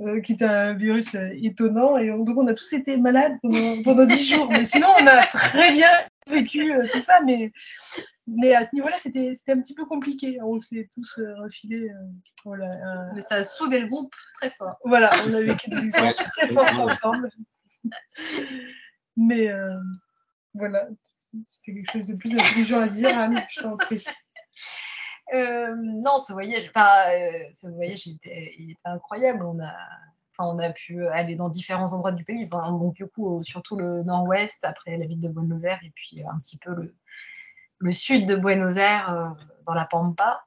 euh, 0.00 0.20
qui 0.20 0.32
était 0.32 0.44
un 0.44 0.74
virus 0.74 1.16
étonnant. 1.42 1.98
Et 1.98 2.08
donc, 2.08 2.36
on 2.36 2.46
a 2.46 2.54
tous 2.54 2.72
été 2.72 2.96
malades 2.96 3.36
pendant, 3.42 3.82
pendant 3.82 4.06
10 4.06 4.24
jours. 4.24 4.48
Mais 4.50 4.64
sinon, 4.64 4.88
on 5.00 5.06
a 5.06 5.26
très 5.26 5.72
bien 5.72 5.90
vécu 6.28 6.72
tout 6.92 6.98
ça. 6.98 7.20
Mais 7.26 7.52
mais 8.30 8.54
à 8.54 8.64
ce 8.64 8.74
niveau-là, 8.74 8.98
c'était 8.98 9.32
un 9.48 9.60
petit 9.60 9.74
peu 9.74 9.86
compliqué. 9.86 10.38
On 10.42 10.60
s'est 10.60 10.88
tous 10.92 11.18
euh, 11.18 11.34
refilés. 11.40 11.88
Euh, 11.88 12.08
voilà, 12.44 13.10
Mais 13.14 13.22
ça 13.22 13.36
a 13.36 13.42
soudé 13.42 13.80
le 13.80 13.86
groupe 13.86 14.12
très 14.34 14.50
fort. 14.50 14.76
Voilà, 14.84 15.10
on 15.26 15.32
a 15.32 15.40
vécu 15.40 15.70
des 15.70 15.84
expériences 15.86 16.16
très 16.16 16.48
fortes 16.48 16.78
ensemble. 16.78 17.30
Mais 19.16 19.48
euh, 19.48 19.74
voilà, 20.52 20.88
c'était 21.46 21.78
quelque 21.78 21.92
chose 21.92 22.06
de 22.06 22.16
plus 22.16 22.36
intelligent 22.36 22.80
à 22.80 22.88
dire, 22.88 23.18
Anne, 23.18 23.44
je 23.50 23.60
t'en 23.60 23.76
prie. 23.76 24.04
non, 25.32 26.18
ce 26.18 26.32
voyage, 26.32 26.72
pas, 26.72 27.10
ce 27.52 27.68
voyage 27.68 28.06
il 28.06 28.16
était, 28.16 28.76
incroyable. 28.84 29.44
On 29.44 29.60
a, 29.62 29.74
on 30.38 30.58
a 30.58 30.70
pu 30.70 31.06
aller 31.08 31.34
dans 31.34 31.48
différents 31.48 31.92
endroits 31.92 32.12
du 32.12 32.24
pays. 32.24 32.46
Donc, 32.48 32.94
du 32.94 33.06
coup, 33.06 33.42
surtout 33.42 33.76
le 33.76 34.04
nord-ouest, 34.04 34.64
après 34.64 34.96
la 34.96 35.06
ville 35.06 35.20
de 35.20 35.28
Buenos 35.28 35.64
Aires, 35.64 35.80
et 35.84 35.92
puis 35.94 36.16
un 36.32 36.38
petit 36.38 36.58
peu 36.58 36.74
le, 36.74 36.94
le 37.78 37.92
sud 37.92 38.26
de 38.26 38.36
Buenos 38.36 38.76
Aires, 38.76 39.10
euh, 39.10 39.28
dans 39.66 39.74
la 39.74 39.84
Pampa. 39.84 40.44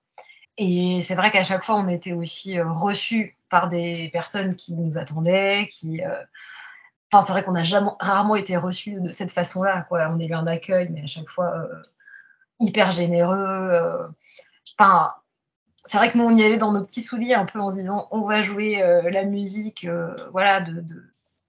Et 0.58 1.02
c'est 1.02 1.16
vrai 1.16 1.32
qu'à 1.32 1.44
chaque 1.44 1.64
fois, 1.64 1.76
on 1.76 1.88
était 1.88 2.14
aussi 2.14 2.58
euh, 2.58 2.72
reçus 2.72 3.38
par 3.50 3.70
des 3.70 4.10
personnes 4.12 4.56
qui 4.56 4.76
nous 4.76 4.98
attendaient, 4.98 5.68
qui. 5.70 6.02
Euh, 7.14 7.18
enfin, 7.18 7.26
c'est 7.26 7.34
vrai 7.34 7.44
qu'on 7.44 7.56
a 7.56 7.64
rarement 8.00 8.36
été 8.36 8.58
reçus 8.58 9.02
de 9.02 9.10
cette 9.10 9.32
façon-là. 9.32 9.88
On 9.92 10.20
a 10.20 10.24
eu 10.24 10.34
un 10.34 10.48
accueil, 10.48 10.90
mais 10.90 11.04
à 11.04 11.08
chaque 11.08 11.30
fois 11.30 11.68
hyper 12.60 12.92
généreux. 12.92 14.10
Enfin, 14.78 15.14
c'est 15.76 15.98
vrai 15.98 16.10
que 16.10 16.18
nous, 16.18 16.26
on 16.26 16.36
y 16.36 16.44
allait 16.44 16.58
dans 16.58 16.72
nos 16.72 16.86
petits 16.86 17.02
souliers, 17.02 17.34
un 17.34 17.46
peu 17.46 17.60
en 17.60 17.70
se 17.70 17.78
disant, 17.78 18.08
on 18.12 18.22
va 18.22 18.42
jouer 18.42 18.82
la 19.12 19.26
musique, 19.26 19.88
voilà, 20.32 20.62
de, 20.62 20.86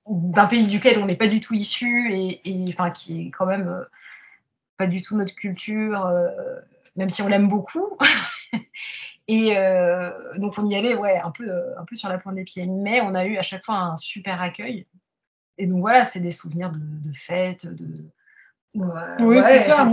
d'un 0.08 0.46
pays 0.46 0.66
duquel 0.66 0.98
on 0.98 1.06
n'est 1.06 1.16
pas 1.16 1.28
du 1.28 1.40
tout 1.40 1.54
issu 1.54 2.12
et, 2.12 2.64
enfin, 2.68 2.90
qui 2.90 3.28
est 3.28 3.30
quand 3.30 3.46
même 3.46 3.86
pas 4.76 4.86
du 4.86 5.02
tout 5.02 5.16
notre 5.16 5.34
culture, 5.34 6.06
euh, 6.06 6.28
même 6.96 7.08
si 7.08 7.22
on 7.22 7.28
l'aime 7.28 7.48
beaucoup. 7.48 7.96
Et 9.28 9.56
euh, 9.56 10.10
donc 10.38 10.58
on 10.58 10.68
y 10.68 10.74
allait 10.74 10.96
ouais, 10.96 11.18
un, 11.18 11.30
peu, 11.30 11.48
euh, 11.48 11.78
un 11.78 11.84
peu 11.84 11.94
sur 11.94 12.08
la 12.08 12.18
pointe 12.18 12.34
des 12.34 12.44
pieds. 12.44 12.66
Mais 12.66 13.00
on 13.00 13.14
a 13.14 13.24
eu 13.24 13.36
à 13.36 13.42
chaque 13.42 13.64
fois 13.64 13.76
un 13.76 13.96
super 13.96 14.42
accueil. 14.42 14.86
Et 15.58 15.66
donc 15.66 15.80
voilà, 15.80 16.04
c'est 16.04 16.20
des 16.20 16.30
souvenirs 16.30 16.70
de, 16.70 16.78
de 16.78 17.14
fêtes, 17.14 17.66
de... 17.66 17.86
oui, 18.74 19.38
c'est 19.42 19.60
ça, 19.60 19.84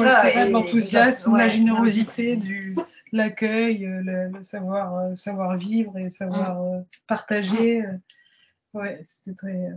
l'enthousiasme, 0.49 1.35
la 1.35 1.47
générosité 1.47 2.35
du 2.35 2.75
l'accueil, 3.11 3.79
le, 3.79 4.43
savoir, 4.43 5.17
savoir 5.17 5.57
vivre 5.57 5.97
et 5.97 6.09
savoir 6.09 6.61
mm. 6.61 6.85
partager. 7.07 7.83
Ouais, 8.73 9.01
c'était 9.03 9.33
très, 9.35 9.71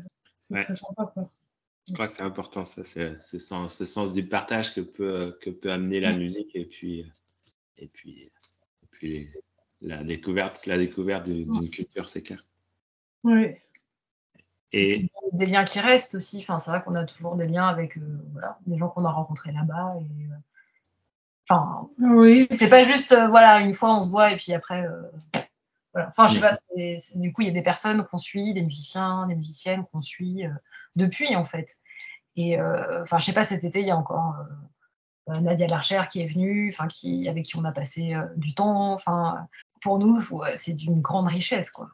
très 0.59 0.75
sympa. 0.75 1.11
Quoi. 1.13 1.31
Je 1.89 1.95
crois 1.95 2.07
que 2.07 2.13
c'est 2.13 2.23
important, 2.23 2.65
ça, 2.65 2.85
c'est 2.85 3.19
ce 3.21 3.39
sens, 3.39 3.77
ce 3.77 3.87
sens 3.87 4.13
du 4.13 4.25
partage 4.25 4.75
que 4.75 4.81
peut, 4.81 5.37
que 5.41 5.51
peut 5.51 5.73
amener 5.73 6.01
la 6.01 6.13
mm. 6.13 6.19
musique 6.19 6.55
et 6.55 6.65
puis, 6.65 7.07
et 7.77 7.89
puis, 7.89 8.31
et 8.83 8.87
puis 8.91 9.31
la 9.81 10.05
découverte, 10.05 10.67
la 10.67 10.79
découverte 10.79 11.29
mm. 11.29 11.43
d'une 11.43 11.71
culture, 11.71 12.09
c'est 12.09 12.23
clair. 12.23 12.45
Oui. 13.25 13.55
Et 14.73 15.07
des 15.33 15.47
liens 15.47 15.65
qui 15.65 15.81
restent 15.81 16.15
aussi. 16.15 16.39
Enfin, 16.41 16.59
c'est 16.59 16.71
vrai 16.71 16.83
qu'on 16.83 16.95
a 16.95 17.05
toujours 17.05 17.37
des 17.37 17.47
liens 17.47 17.69
avec 17.69 17.99
euh, 17.99 18.23
voilà, 18.33 18.59
des 18.67 18.79
gens 18.79 18.89
qu'on 18.89 19.05
a 19.05 19.11
rencontrés 19.11 19.53
là-bas. 19.53 19.91
Et, 19.97 20.25
euh, 20.25 20.37
enfin, 21.49 21.89
oui. 21.99 22.47
c'est 22.51 22.71
pas 22.71 22.83
juste 22.83 23.13
euh, 23.13 23.29
voilà, 23.29 23.61
une 23.61 23.75
fois 23.75 23.97
on 23.97 24.03
se 24.03 24.09
voit 24.09 24.33
et 24.33 24.37
puis 24.37 24.55
après. 24.55 24.87
voilà. 25.93 26.13
Enfin, 26.17 26.27
je 26.27 26.35
sais 26.35 26.39
mm. 26.39 26.97
pas, 27.15 27.21
du 27.21 27.33
coup, 27.33 27.43
il 27.43 27.49
y 27.49 27.51
a 27.51 27.55
des 27.55 27.63
personnes 27.63 28.07
qu'on 28.07 28.17
suit, 28.17 28.55
des 28.55 28.63
musiciens, 28.63 29.27
des 29.27 29.35
musiciennes 29.35 29.85
qu'on 29.93 30.01
suit 30.01 30.45
depuis 30.97 31.37
en 31.37 31.45
fait. 31.45 31.79
Et 32.37 32.59
euh, 32.59 33.03
enfin, 33.03 33.19
je 33.19 33.27
sais 33.27 33.33
pas, 33.33 33.45
cet 33.45 33.65
été, 33.65 33.81
il 33.81 33.87
y 33.87 33.91
a 33.91 33.97
encore 33.97 34.37
euh, 35.29 35.41
Nadia 35.41 35.67
Larcher 35.67 36.03
qui 36.11 36.23
est 36.23 36.27
venue, 36.27 36.71
enfin, 36.73 36.89
qui, 36.89 37.29
avec 37.29 37.45
qui 37.45 37.57
on 37.57 37.65
a 37.65 37.73
passé 37.73 38.15
euh, 38.15 38.27
du 38.37 38.55
temps. 38.55 38.93
Enfin, 38.93 39.47
pour 39.83 39.99
nous, 39.99 40.19
c'est 40.55 40.75
d'une 40.75 41.01
grande 41.01 41.29
richesse, 41.29 41.71
quoi. 41.71 41.91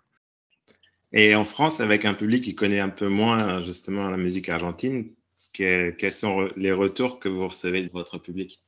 Et 1.13 1.35
en 1.35 1.45
France, 1.45 1.81
avec 1.81 2.05
un 2.05 2.15
public 2.15 2.45
qui 2.45 2.55
connaît 2.55 2.81
un 2.81 2.91
peu 2.91 3.09
moins 3.09 3.61
justement 3.61 4.09
la 4.09 4.17
musique 4.17 4.49
argentine, 4.49 5.11
quels 5.53 6.13
sont 6.13 6.49
les 6.57 6.73
retours 6.73 7.19
que 7.19 7.29
vous 7.29 7.49
recevez 7.49 7.83
de 7.83 7.91
votre 7.91 8.19
public? 8.19 8.61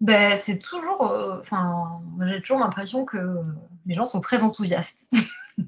Ben, 0.00 0.36
c'est 0.36 0.60
toujours, 0.60 1.00
enfin, 1.40 2.00
j'ai 2.24 2.40
toujours 2.40 2.60
l'impression 2.60 3.04
que 3.04 3.18
les 3.86 3.94
gens 3.94 4.06
sont 4.06 4.20
très 4.20 4.42
enthousiastes. 4.42 5.10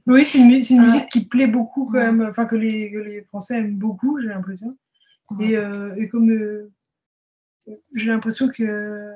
Oui, 0.07 0.25
c'est 0.25 0.39
une, 0.39 0.51
une 0.51 0.85
musique 0.85 1.09
qui 1.09 1.27
plaît 1.27 1.49
beaucoup 1.49 1.87
quand 1.87 1.99
même, 1.99 2.23
enfin 2.23 2.47
que 2.47 2.55
les, 2.55 2.93
que 2.93 2.99
les 2.99 3.23
Français 3.23 3.57
aiment 3.57 3.77
beaucoup, 3.77 4.21
j'ai 4.21 4.29
l'impression. 4.29 4.71
Et, 5.41 5.57
euh, 5.57 5.95
et, 5.97 6.09
comme 6.09 6.31
euh, 6.31 6.71
j'ai 7.95 8.11
l'impression 8.11 8.49
que 8.49 9.11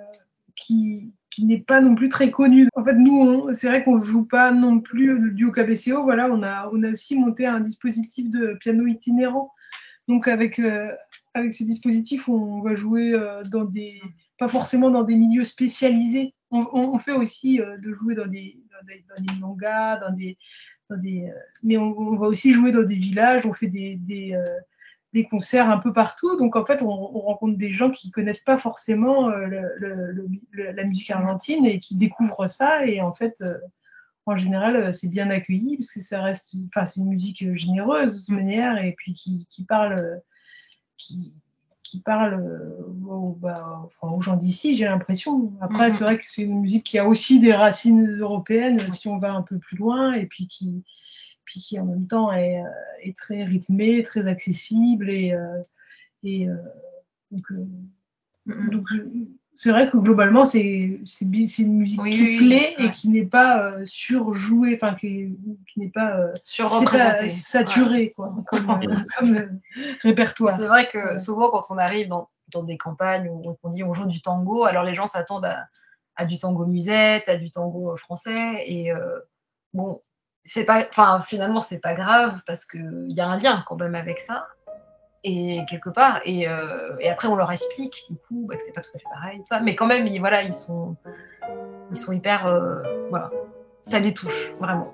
qui, 0.54 1.12
qui 1.34 1.46
n'est 1.46 1.60
pas 1.60 1.80
non 1.80 1.94
plus 1.94 2.08
très 2.08 2.30
connu. 2.30 2.68
En 2.74 2.84
fait, 2.84 2.94
nous, 2.94 3.52
c'est 3.54 3.68
vrai 3.68 3.82
qu'on 3.82 3.98
joue 3.98 4.24
pas 4.24 4.52
non 4.52 4.80
plus 4.80 5.18
le 5.18 5.30
duo 5.32 5.50
KBCO. 5.50 6.04
Voilà, 6.04 6.30
on 6.30 6.42
a, 6.42 6.70
on 6.72 6.82
a 6.84 6.90
aussi 6.90 7.18
monté 7.18 7.44
un 7.46 7.60
dispositif 7.60 8.30
de 8.30 8.56
piano 8.60 8.86
itinérant. 8.86 9.52
Donc 10.06 10.28
avec 10.28 10.58
euh, 10.58 10.92
avec 11.32 11.52
ce 11.52 11.64
dispositif, 11.64 12.28
on 12.28 12.62
va 12.62 12.74
jouer 12.74 13.14
euh, 13.14 13.42
dans 13.50 13.64
des, 13.64 14.00
pas 14.38 14.48
forcément 14.48 14.90
dans 14.90 15.02
des 15.02 15.16
milieux 15.16 15.44
spécialisés. 15.44 16.34
On, 16.50 16.98
fait 16.98 17.12
aussi 17.12 17.60
euh, 17.60 17.78
de 17.78 17.92
jouer 17.92 18.14
dans 18.14 18.28
des 18.28 18.60
dans 18.70 18.86
des, 18.86 19.04
dans 19.08 19.24
des 19.24 19.40
dans 19.40 20.12
des, 20.14 20.38
dans 20.88 20.96
des, 20.96 21.32
mais 21.64 21.78
on, 21.78 21.98
on, 21.98 22.16
va 22.16 22.28
aussi 22.28 22.52
jouer 22.52 22.70
dans 22.70 22.84
des 22.84 22.94
villages. 22.94 23.44
On 23.44 23.52
fait 23.52 23.66
des, 23.66 23.96
des 23.96 24.38
des 25.14 25.24
concerts 25.24 25.70
un 25.70 25.78
peu 25.78 25.92
partout. 25.92 26.36
Donc 26.36 26.56
en 26.56 26.66
fait, 26.66 26.82
on, 26.82 26.88
rencontre 26.88 27.56
des 27.56 27.72
gens 27.72 27.90
qui 27.90 28.10
connaissent 28.10 28.42
pas 28.42 28.58
forcément 28.58 29.30
la 29.30 30.84
musique 30.84 31.10
argentine 31.10 31.64
et 31.64 31.78
qui 31.78 31.96
découvrent 31.96 32.48
ça. 32.48 32.84
Et 32.84 33.00
en 33.00 33.14
fait, 33.14 33.42
en 34.26 34.34
général, 34.34 34.92
c'est 34.92 35.08
bien 35.08 35.30
accueilli 35.30 35.76
parce 35.76 35.92
que 35.92 36.00
ça 36.00 36.20
reste, 36.20 36.56
enfin, 36.66 36.84
c'est 36.84 37.00
une 37.00 37.08
musique 37.08 37.54
généreuse 37.54 38.12
de 38.12 38.18
toute 38.18 38.36
manière 38.36 38.76
et 38.84 38.92
puis 38.92 39.14
qui, 39.14 39.46
qui 39.48 39.64
parle, 39.64 40.20
qui, 40.98 41.32
qui 41.84 42.00
parle 42.00 42.42
aux, 43.06 43.38
bah, 43.40 43.54
enfin, 43.84 44.08
aux 44.08 44.20
gens 44.20 44.36
d'ici, 44.36 44.74
j'ai 44.74 44.86
l'impression. 44.86 45.52
Après, 45.60 45.90
c'est 45.90 46.02
vrai 46.02 46.18
que 46.18 46.24
c'est 46.26 46.42
une 46.42 46.60
musique 46.60 46.84
qui 46.84 46.98
a 46.98 47.06
aussi 47.06 47.38
des 47.38 47.54
racines 47.54 48.18
européennes 48.18 48.80
si 48.90 49.06
on 49.06 49.18
va 49.18 49.32
un 49.32 49.42
peu 49.42 49.58
plus 49.58 49.76
loin 49.76 50.12
et 50.14 50.26
puis 50.26 50.48
qui, 50.48 50.82
puis 51.44 51.60
qui 51.60 51.78
en 51.78 51.86
même 51.86 52.06
temps 52.06 52.32
est, 52.32 52.62
est 53.02 53.16
très 53.16 53.44
rythmée, 53.44 54.02
très 54.02 54.28
accessible 54.28 55.10
et, 55.10 55.34
et 56.22 56.48
donc, 57.30 57.52
donc 58.46 58.86
c'est 59.56 59.70
vrai 59.70 59.88
que 59.88 59.96
globalement, 59.96 60.44
c'est 60.44 60.60
une 60.60 61.76
musique 61.76 62.02
qui 62.10 62.36
plaît 62.38 62.74
et 62.78 62.90
qui 62.90 63.08
n'est 63.08 63.24
pas 63.24 63.62
euh, 63.62 63.82
surjouée, 63.86 64.74
enfin, 64.74 64.94
qui, 64.94 65.38
qui 65.68 65.80
n'est 65.80 65.90
pas, 65.90 66.16
euh, 66.16 66.32
saturée, 67.28 68.12
quoi, 68.16 68.34
comme, 68.46 68.68
euh, 68.70 68.96
comme 69.16 69.60
répertoire. 70.02 70.56
C'est 70.56 70.66
vrai 70.66 70.88
que 70.88 71.16
souvent, 71.18 71.50
quand 71.50 71.62
on 71.70 71.78
arrive 71.78 72.08
dans, 72.08 72.28
dans 72.52 72.64
des 72.64 72.76
campagnes 72.76 73.28
où 73.28 73.56
on 73.62 73.68
dit 73.68 73.84
on 73.84 73.92
joue 73.92 74.06
du 74.06 74.20
tango, 74.20 74.64
alors 74.64 74.82
les 74.82 74.94
gens 74.94 75.06
s'attendent 75.06 75.46
à, 75.46 75.68
à, 76.16 76.24
du 76.24 76.38
tango 76.38 76.66
musette, 76.66 77.28
à 77.28 77.36
du 77.36 77.52
tango 77.52 77.96
français, 77.96 78.64
et 78.66 78.90
bon, 79.72 80.02
c'est 80.44 80.64
pas, 80.64 80.78
enfin, 80.78 81.20
finalement, 81.20 81.60
c'est 81.60 81.80
pas 81.80 81.94
grave 81.94 82.40
parce 82.46 82.64
qu'il 82.64 83.06
y 83.08 83.20
a 83.20 83.26
un 83.26 83.38
lien 83.38 83.64
quand 83.66 83.76
même 83.76 83.94
avec 83.94 84.20
ça. 84.20 84.46
Et 85.26 85.64
quelque 85.70 85.88
part 85.88 86.20
et, 86.26 86.46
euh, 86.46 86.98
et, 87.00 87.08
après 87.08 87.28
on 87.28 87.34
leur 87.34 87.50
explique 87.50 88.04
du 88.10 88.16
coup 88.18 88.44
bah, 88.46 88.56
que 88.56 88.62
c'est 88.62 88.74
pas 88.74 88.82
tout 88.82 88.90
à 88.94 88.98
fait 88.98 89.08
pareil 89.10 89.38
tout 89.38 89.46
ça. 89.46 89.60
Mais 89.60 89.74
quand 89.74 89.86
même 89.86 90.06
ils, 90.06 90.18
voilà 90.18 90.42
ils 90.42 90.52
sont 90.52 90.96
ils 91.90 91.96
sont 91.96 92.12
hyper 92.12 92.46
euh, 92.46 92.82
voilà. 93.08 93.30
Ça 93.80 94.00
les 94.00 94.12
touche 94.12 94.52
vraiment 94.60 94.92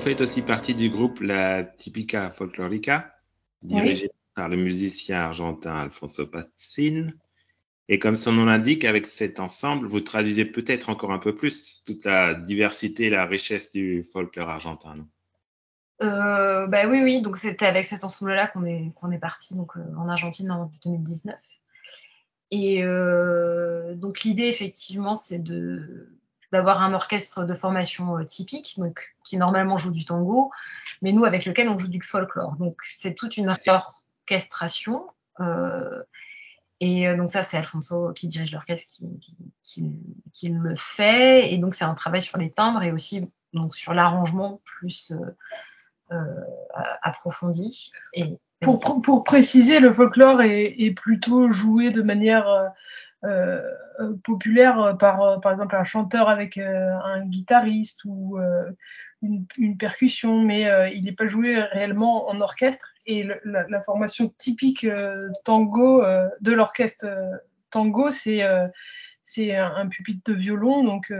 vous 0.00 0.06
faites 0.06 0.22
aussi 0.22 0.40
partie 0.40 0.74
du 0.74 0.88
groupe 0.88 1.20
La 1.20 1.62
Typica 1.62 2.30
Folklorica, 2.30 3.14
dirigé 3.60 4.10
par 4.34 4.48
le 4.48 4.56
musicien 4.56 5.20
argentin 5.20 5.76
Alfonso 5.76 6.26
Pazin. 6.26 7.08
Et 7.86 7.98
comme 7.98 8.16
son 8.16 8.32
nom 8.32 8.46
l'indique, 8.46 8.86
avec 8.86 9.06
cet 9.06 9.40
ensemble, 9.40 9.86
vous 9.86 10.00
traduisez 10.00 10.46
peut-être 10.46 10.88
encore 10.88 11.12
un 11.12 11.18
peu 11.18 11.36
plus 11.36 11.84
toute 11.84 12.06
la 12.06 12.32
diversité 12.32 13.08
et 13.08 13.10
la 13.10 13.26
richesse 13.26 13.72
du 13.72 14.02
folklore 14.02 14.48
argentin. 14.48 15.06
euh, 16.02 16.66
bah 16.66 16.88
oui, 16.88 17.02
oui. 17.02 17.20
Donc 17.20 17.36
c'était 17.36 17.66
avec 17.66 17.84
cet 17.84 18.02
ensemble-là 18.02 18.46
qu'on 18.46 18.64
est, 18.64 18.92
qu'on 18.94 19.10
est 19.10 19.18
parti 19.18 19.54
donc, 19.54 19.76
euh, 19.76 19.82
en 19.98 20.08
Argentine 20.08 20.50
en 20.50 20.70
2019. 20.82 21.36
Et 22.52 22.82
euh, 22.84 23.94
donc 23.96 24.22
l'idée, 24.22 24.44
effectivement, 24.44 25.14
c'est 25.14 25.40
de 25.40 26.08
d'avoir 26.52 26.82
un 26.82 26.92
orchestre 26.92 27.44
de 27.44 27.54
formation 27.54 28.18
euh, 28.18 28.24
typique, 28.24 28.74
donc 28.78 29.14
qui 29.24 29.36
normalement 29.36 29.76
joue 29.76 29.92
du 29.92 30.04
tango, 30.04 30.50
mais 31.02 31.12
nous 31.12 31.24
avec 31.24 31.46
lequel 31.46 31.68
on 31.68 31.78
joue 31.78 31.88
du 31.88 32.02
folklore. 32.02 32.56
Donc 32.56 32.78
c'est 32.82 33.14
toute 33.14 33.36
une 33.36 33.54
orchestration 33.66 35.06
et 36.80 37.14
donc 37.14 37.30
ça, 37.30 37.42
c'est 37.42 37.58
Alfonso 37.58 38.12
qui 38.14 38.26
dirige 38.26 38.52
l'orchestre 38.52 39.02
qui, 39.62 40.48
le 40.48 40.74
fait. 40.76 41.52
Et 41.52 41.58
donc 41.58 41.74
c'est 41.74 41.84
un 41.84 41.94
travail 41.94 42.22
sur 42.22 42.38
les 42.38 42.50
timbres 42.50 42.82
et 42.82 42.90
aussi 42.90 43.30
donc, 43.52 43.74
sur 43.74 43.92
l'arrangement 43.92 44.60
plus 44.64 45.12
approfondi. 47.02 47.92
Et, 48.14 48.38
pour, 48.60 49.24
préciser, 49.24 49.80
le 49.80 49.92
folklore 49.92 50.42
est, 50.42 50.94
plutôt 50.94 51.50
joué 51.50 51.90
de 51.90 52.02
manière 52.02 52.72
euh, 53.22 53.60
euh, 53.98 54.14
populaire 54.24 54.96
par, 54.98 55.20
euh, 55.20 55.38
par 55.38 55.52
exemple, 55.52 55.76
un 55.76 55.84
chanteur 55.84 56.30
avec 56.30 56.56
un 56.56 57.26
guitariste 57.26 58.02
ou 58.06 58.38
une, 59.22 59.76
percussion, 59.78 60.40
mais 60.40 60.66
il 60.94 61.04
n'est 61.04 61.12
pas 61.12 61.26
joué 61.26 61.60
réellement 61.60 62.28
en 62.28 62.40
orchestre. 62.40 62.86
Et 63.06 63.28
la, 63.44 63.82
formation 63.82 64.32
typique 64.38 64.86
tango 65.44 66.02
de 66.40 66.52
l'orchestre 66.52 67.06
tango, 67.70 68.10
c'est 68.10 68.42
c'est 69.22 69.54
un, 69.54 69.86
pupitre 69.88 70.32
de 70.32 70.36
violon, 70.36 70.82
donc 70.82 71.12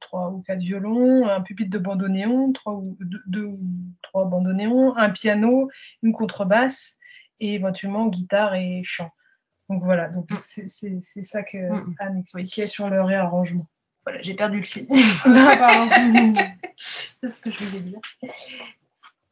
trois 0.00 0.30
ou 0.30 0.40
quatre 0.40 0.60
violons, 0.60 1.28
un 1.28 1.42
pupitre 1.42 1.70
de 1.70 1.78
bandoneon, 1.78 2.52
trois 2.52 2.74
ou 2.74 2.82
deux, 3.26 3.44
ou 3.44 3.60
trois 4.02 4.24
bandoneons, 4.24 4.96
un 4.96 5.10
piano, 5.10 5.70
une 6.02 6.12
contrebasse 6.12 6.98
et 7.40 7.54
éventuellement 7.54 8.06
guitare 8.06 8.54
et 8.54 8.82
chant. 8.84 9.10
Donc 9.72 9.84
voilà, 9.84 10.08
donc 10.08 10.30
mm. 10.30 10.36
c'est 10.38 11.22
ça 11.22 11.42
que 11.42 11.56
mm. 11.56 11.94
Anne 11.98 12.18
expliquait 12.18 12.68
sur 12.68 12.90
le 12.90 13.02
réarrangement. 13.02 13.66
Voilà, 14.04 14.20
j'ai 14.20 14.34
perdu 14.34 14.58
le 14.58 14.64
fil. 14.64 14.86
c'est 16.76 17.28
ce 17.28 17.40
que 17.42 17.50
je 17.50 17.64
voulais 17.64 17.80
dire. 17.80 18.00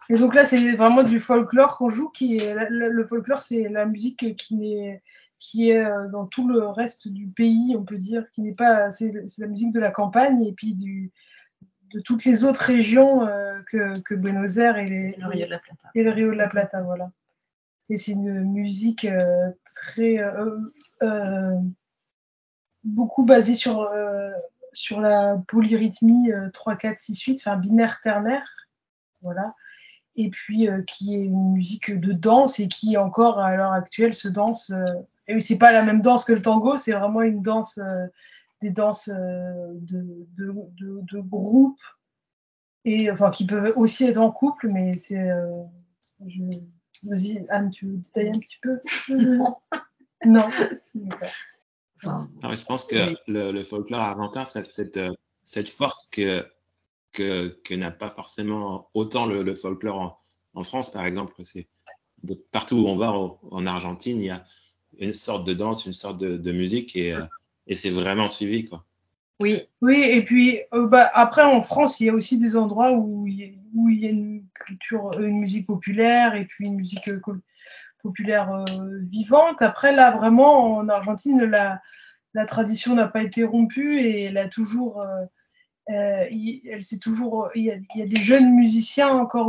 Et 0.09 0.17
donc 0.17 0.35
là, 0.35 0.45
c'est 0.45 0.77
vraiment 0.77 1.03
du 1.03 1.19
folklore 1.19 1.77
qu'on 1.77 1.91
joue. 1.91 2.09
Qui 2.09 2.37
est, 2.37 2.55
le, 2.71 3.05
folklore, 3.05 3.39
c'est 3.39 3.69
la 3.69 3.85
musique 3.85 4.37
qui 4.37 4.75
est, 4.75 5.03
qui 5.39 5.71
est 5.71 5.85
euh, 5.85 6.09
dans 6.09 6.27
tout 6.27 6.49
le 6.49 6.69
reste 6.69 7.09
du 7.09 7.27
pays, 7.27 7.77
on 7.77 7.85
peut 7.85 7.97
dire, 7.97 8.25
qui 8.31 8.41
n'est 8.43 8.55
pas, 8.55 8.91
c'est 8.91 9.13
la 9.39 9.47
musique 9.47 9.73
de 9.73 9.81
la 9.81 9.91
campagne 9.91 10.43
et 10.45 10.53
puis 10.53 10.73
du, 10.73 11.13
de 11.93 12.01
toutes 12.01 12.25
les 12.25 12.45
autres 12.45 12.63
régions 12.63 13.27
euh, 13.27 13.61
que, 13.67 13.93
que, 14.03 14.15
Buenos 14.15 14.57
Aires 14.57 14.79
et, 14.79 14.87
les, 14.87 15.17
le 15.19 15.27
Rio 15.27 15.47
de 15.47 15.51
la 15.51 15.59
Plata. 15.59 15.89
Et 15.95 16.03
le 16.03 16.11
Rio 16.11 16.31
de 16.31 16.37
la 16.37 16.49
Plata, 16.49 16.81
voilà. 16.81 17.11
Et 17.91 17.97
c'est 17.97 18.13
une 18.13 18.45
musique 18.45 19.05
euh, 19.05 19.51
très 19.65 20.21
euh, 20.21 20.61
euh, 21.03 21.57
beaucoup 22.85 23.25
basée 23.25 23.57
sur 23.57 23.91
sur 24.73 25.01
la 25.01 25.37
polyrythmie 25.49 26.31
3 26.53 26.77
4 26.77 26.99
6 26.99 27.21
8 27.21 27.41
enfin 27.41 27.57
binaire 27.57 28.01
ternaire 28.03 28.49
voilà. 29.23 29.55
Et 30.15 30.31
puis 30.31 30.69
qui 30.87 31.15
est 31.15 31.25
une 31.25 31.53
musique 31.53 31.91
de 31.91 32.13
danse 32.13 32.61
et 32.61 32.69
qui 32.69 32.97
encore 32.97 33.41
à 33.41 33.57
l'heure 33.57 33.73
actuelle 33.73 34.15
se 34.15 34.29
danse 34.29 34.73
et 35.27 35.41
c'est 35.41 35.59
pas 35.59 35.73
la 35.73 35.83
même 35.83 36.01
danse 36.01 36.25
que 36.25 36.33
le 36.33 36.43
tango 36.43 36.77
c'est 36.77 36.93
vraiment 36.93 37.23
une 37.23 37.43
danse 37.43 37.81
des 38.63 38.71
danses 38.71 39.09
de, 39.09 40.27
de, 40.37 41.21
groupe. 41.21 41.81
Et 42.85 43.11
enfin 43.11 43.31
qui 43.31 43.47
peuvent 43.47 43.73
aussi 43.77 44.05
être 44.05 44.19
en 44.19 44.31
couple 44.31 44.69
mais 44.69 44.93
c'est 44.93 45.29
Vas-y, 47.05 47.47
Anne, 47.49 47.71
tu 47.71 47.87
veux 47.87 47.97
détailler 47.97 48.29
un 48.29 48.41
petit 48.41 48.59
peu? 48.63 48.81
Non. 50.27 50.51
je 52.03 52.65
pense 52.67 52.85
que 52.85 53.17
le, 53.27 53.65
folklore 53.65 54.01
argentin, 54.01 54.45
c'est 54.45 54.71
cette, 54.71 55.01
cette, 55.45 55.71
force 55.71 56.11
que, 56.11 56.47
que, 57.13 57.59
que 57.65 57.73
n'a 57.73 57.91
pas 57.91 58.11
forcément 58.11 58.91
autant 58.93 59.25
le, 59.25 59.55
folklore 59.55 60.21
en, 60.53 60.63
France, 60.65 60.93
par 60.93 61.07
exemple. 61.07 61.35
C'est 61.45 61.69
partout 62.51 62.77
où 62.77 62.87
on 62.87 62.97
va 62.97 63.13
en, 63.13 63.67
Argentine, 63.67 64.21
il 64.21 64.27
y 64.27 64.31
a 64.31 64.45
une 64.99 65.15
sorte 65.15 65.47
de 65.47 65.55
danse, 65.55 65.87
une 65.87 65.95
sorte 65.95 66.21
de, 66.21 66.37
de 66.37 66.53
musique 66.53 66.97
et, 66.97 67.15
euh, 67.15 67.25
et 67.67 67.75
c'est 67.75 67.89
vraiment 67.89 68.29
suivi, 68.29 68.67
quoi. 68.69 68.85
Oui. 69.41 69.69
Oui, 69.81 70.03
et 70.03 70.23
puis 70.25 70.61
euh, 70.75 70.87
bah, 70.87 71.11
après 71.15 71.43
en 71.43 71.63
France, 71.63 72.01
il 72.01 72.07
y 72.07 72.11
a 72.11 72.15
aussi 72.15 72.37
des 72.39 72.57
endroits 72.57 72.93
où 72.93 73.27
il 73.27 73.41
y 73.41 74.07
a, 74.07 74.11
une 74.11 74.45
culture, 74.55 75.19
une 75.19 75.39
musique 75.39 75.67
populaire 75.67 76.35
et 76.35 76.45
puis 76.45 76.67
une 76.67 76.77
musique 76.77 77.09
euh, 77.09 77.21
populaire 78.03 78.53
euh, 78.53 78.99
vivante. 79.11 79.63
Après 79.63 79.95
là, 79.95 80.11
vraiment 80.11 80.77
en 80.77 80.89
Argentine, 80.89 81.43
la, 81.45 81.81
tradition 82.47 82.95
n'a 82.95 83.09
pas 83.09 83.23
été 83.23 83.45
rompue 83.45 83.99
et 84.01 84.25
elle 84.25 84.39
a 84.39 84.49
toujours, 84.49 85.05
il, 85.89 86.63
elle 86.71 86.83
s'est 86.83 86.99
toujours, 86.99 87.51
il 87.55 87.65
y, 87.65 88.03
a, 88.03 88.07
des 88.07 88.21
jeunes 88.21 88.55
musiciens 88.55 89.09
encore 89.09 89.49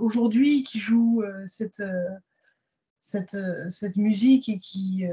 aujourd'hui 0.00 0.62
qui 0.62 0.78
jouent 0.78 1.22
cette 1.46 1.80
musique 3.96 4.48
et 4.48 4.58
qui 4.58 5.04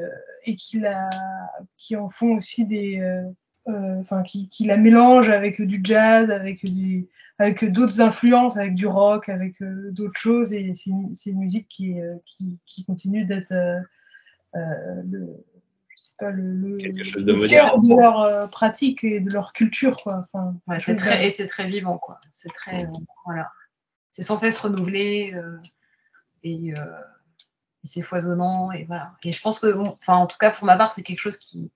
qui 1.78 1.96
en 1.96 2.10
font 2.10 2.36
aussi 2.36 2.66
des 2.66 3.00
euh, 3.00 3.24
enfin 3.68 4.24
qui, 4.24 4.48
qui, 4.48 4.66
la 4.66 4.78
mélange 4.78 5.30
avec 5.30 5.62
du 5.62 5.82
jazz, 5.84 6.30
avec 6.30 6.64
du, 6.66 7.08
avec 7.40 7.66
d'autres 7.66 8.02
influences, 8.02 8.58
avec 8.58 8.76
du 8.76 8.88
rock, 8.88 9.30
avec 9.30 9.62
euh, 9.62 9.92
d'autres 9.92 10.20
choses, 10.20 10.54
et 10.54 10.74
c'est 10.74 10.92
une, 10.92 11.14
une, 11.26 11.40
musique 11.40 11.68
qui, 11.68 12.00
euh, 12.00 12.16
qui, 12.26 12.60
qui 12.66 12.86
continue 12.86 13.26
d'être 13.26 13.54
le, 14.54 15.36
je 15.90 15.98
sais 15.98 16.14
pas, 16.18 16.32
le, 16.32 16.78
le, 16.78 17.48
cœur 17.48 17.80
de 17.80 18.02
leur 18.02 18.50
pratique 18.50 19.04
et 19.04 19.20
de 19.20 19.32
leur 19.34 19.52
culture, 19.52 19.98
quoi. 19.98 20.26
Enfin, 20.32 20.56
ouais, 20.68 20.80
c'est 20.80 20.96
très, 20.96 21.26
et 21.26 21.30
c'est 21.30 21.48
très 21.48 21.68
vivant, 21.68 21.98
quoi. 21.98 22.20
C'est 22.32 22.54
très, 22.54 22.78
voilà, 23.26 23.52
c'est 24.12 24.22
sans 24.22 24.36
cesse 24.36 24.58
renouvelé 24.58 25.34
et, 26.44 26.70
et 26.70 26.74
c'est 27.84 28.02
foisonnant, 28.02 28.72
et 28.72 28.86
voilà. 28.86 29.14
Et 29.24 29.32
je 29.32 29.42
pense 29.42 29.60
que, 29.60 29.76
enfin, 29.76 30.16
en 30.16 30.28
tout 30.28 30.38
cas 30.38 30.52
pour 30.52 30.66
ma 30.66 30.78
part, 30.78 30.92
c'est 30.92 31.04
quelque 31.04 31.20
chose 31.20 31.38
qui 31.38 31.72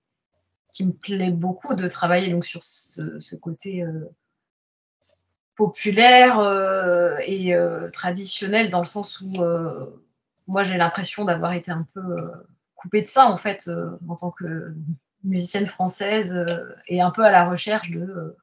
qui 0.74 0.86
me 0.86 0.92
plaît 0.92 1.32
beaucoup 1.32 1.76
de 1.76 1.88
travailler 1.88 2.32
donc 2.32 2.46
sur 2.46 2.62
ce, 2.64 3.36
côté 3.36 3.84
euh, 3.84 4.10
populaire 5.56 6.40
euh, 6.40 7.18
et 7.26 7.56
euh, 7.56 7.90
traditionnel 7.90 8.70
dans 8.70 8.82
le 8.82 8.86
sens 8.86 9.22
où 9.22 9.32
moi 10.48 10.64
j'ai 10.64 10.78
l'impression 10.78 11.26
d'avoir 11.26 11.54
été 11.54 11.72
un 11.72 11.88
peu 11.94 12.32
coupée 12.76 13.02
de 13.02 13.08
ça 13.08 13.28
en 13.28 13.38
fait 13.38 13.70
en 14.08 14.16
tant 14.16 14.32
que 14.32 14.74
musicienne 15.24 15.66
française 15.66 16.46
et 16.88 17.02
un 17.02 17.12
peu 17.12 17.24
à 17.24 17.32
la 17.32 17.48
recherche 17.48 17.92
de 17.92 18.36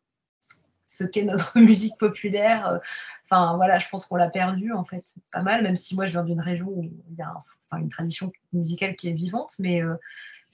ce 0.84 1.04
qu'est 1.04 1.24
notre 1.24 1.58
musique 1.58 1.98
populaire. 1.98 2.80
Enfin 3.24 3.56
voilà, 3.56 3.78
je 3.78 3.88
pense 3.88 4.06
qu'on 4.06 4.14
l'a 4.14 4.30
perdu 4.30 4.72
en 4.72 4.84
fait 4.84 5.14
pas 5.32 5.42
mal, 5.42 5.64
même 5.64 5.74
si 5.74 5.96
moi 5.96 6.06
je 6.06 6.12
viens 6.12 6.22
d'une 6.22 6.40
région 6.40 6.68
où 6.68 6.82
il 6.82 7.16
y 7.16 7.22
a 7.22 7.34
une 7.76 7.88
tradition 7.88 8.30
musicale 8.52 8.94
qui 8.94 9.08
est 9.08 9.14
vivante, 9.14 9.54
mais 9.58 9.82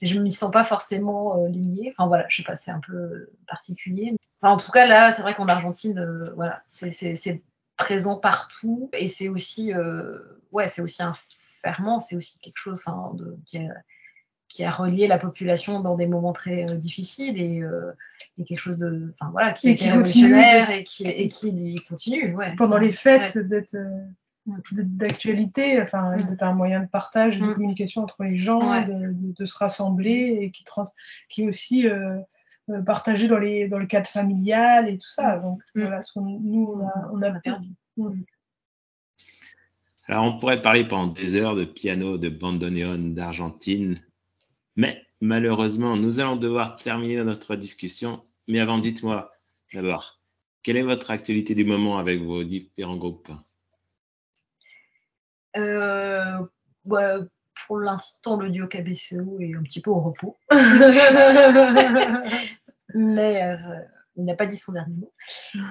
je 0.03 0.17
ne 0.17 0.23
m'y 0.23 0.31
sens 0.31 0.51
pas 0.51 0.63
forcément 0.63 1.37
euh, 1.37 1.47
liée. 1.49 1.91
Enfin 1.91 2.07
voilà, 2.07 2.25
je 2.29 2.37
sais 2.37 2.43
pas, 2.43 2.55
c'est 2.55 2.71
un 2.71 2.79
peu 2.79 3.29
particulier. 3.47 4.15
Enfin, 4.41 4.53
en 4.53 4.57
tout 4.57 4.71
cas, 4.71 4.85
là, 4.85 5.11
c'est 5.11 5.21
vrai 5.21 5.33
qu'en 5.33 5.47
Argentine, 5.47 5.99
euh, 5.99 6.33
voilà, 6.35 6.61
c'est 6.67 7.41
présent 7.77 8.17
partout 8.17 8.89
et 8.93 9.07
c'est 9.07 9.29
aussi, 9.29 9.73
euh, 9.73 10.19
ouais, 10.51 10.67
c'est 10.67 10.81
aussi 10.81 11.01
un 11.01 11.13
ferment, 11.63 11.99
c'est 11.99 12.15
aussi 12.15 12.39
quelque 12.39 12.57
chose 12.57 12.83
de, 13.15 13.37
qui, 13.45 13.57
a, 13.57 13.73
qui, 14.47 14.63
a, 14.63 14.71
relié 14.71 15.07
la 15.07 15.17
population 15.17 15.79
dans 15.79 15.95
des 15.95 16.07
moments 16.07 16.33
très 16.33 16.65
difficiles 16.65 17.41
et, 17.41 17.63
et, 18.37 18.45
quelque 18.45 18.59
chose 18.59 18.77
de, 18.77 19.11
enfin 19.13 19.31
voilà, 19.31 19.53
qui, 19.53 19.69
est 19.69 19.75
révolutionnaire 19.75 20.69
et 20.69 20.83
qui, 20.83 21.07
et 21.07 21.27
qui 21.27 21.75
continue. 21.89 22.35
Ouais. 22.35 22.55
Pendant 22.57 22.77
les 22.77 22.91
fêtes, 22.91 23.37
d'être 23.37 23.75
d'actualité, 24.45 25.81
enfin, 25.81 26.15
mm. 26.15 26.37
un 26.41 26.53
moyen 26.53 26.81
de 26.81 26.87
partage, 26.87 27.39
de 27.39 27.45
mm. 27.45 27.53
communication 27.53 28.03
entre 28.03 28.23
les 28.23 28.35
gens, 28.35 28.59
de, 28.85 29.45
se 29.45 29.57
rassembler 29.57 30.39
et 30.41 30.51
qui, 30.51 30.63
trans, 30.63 30.83
qui 31.29 31.43
est 31.43 31.47
aussi 31.47 31.87
euh, 31.87 32.19
euh, 32.69 32.81
partagé 32.81 33.27
dans, 33.27 33.39
les, 33.39 33.67
dans 33.67 33.79
le 33.79 33.85
cadre 33.85 34.07
familial 34.07 34.89
et 34.89 34.97
tout 34.97 35.09
ça. 35.09 35.37
Mm. 35.37 35.41
Donc 35.41 35.63
voilà 35.75 36.01
ce 36.01 36.13
qu'on 36.13 36.21
nous, 36.21 36.75
on 36.75 36.85
a, 36.85 37.09
on 37.13 37.21
a 37.21 37.31
perdu. 37.39 37.69
Alors, 40.07 40.25
on 40.25 40.37
pourrait 40.37 40.61
parler 40.61 40.85
pendant 40.85 41.13
des 41.13 41.35
heures 41.35 41.55
de 41.55 41.65
piano, 41.65 42.17
de 42.17 42.27
bandoneon, 42.29 43.13
d'Argentine, 43.13 44.01
mais 44.75 45.01
malheureusement, 45.21 45.95
nous 45.95 46.19
allons 46.19 46.35
devoir 46.35 46.75
terminer 46.75 47.23
notre 47.23 47.55
discussion. 47.55 48.21
Mais 48.49 48.59
avant, 48.59 48.79
dites-moi 48.79 49.31
d'abord, 49.73 50.19
quelle 50.61 50.77
est 50.77 50.83
votre 50.83 51.11
actualité 51.11 51.55
du 51.55 51.63
moment 51.63 51.97
avec 51.97 52.21
vos 52.21 52.43
différents 52.43 52.97
groupes? 52.97 53.31
Euh, 55.57 56.45
pour 57.65 57.79
l'instant, 57.79 58.37
le 58.37 58.49
duo 58.49 58.67
KBCO 58.67 59.39
est 59.39 59.55
un 59.55 59.63
petit 59.63 59.81
peu 59.81 59.91
au 59.91 59.99
repos. 59.99 60.37
Mais 62.95 63.43
euh, 63.43 63.55
il 64.15 64.25
n'a 64.25 64.35
pas 64.35 64.45
dit 64.45 64.57
son 64.57 64.73
dernier 64.73 64.95
mot. 64.95 65.11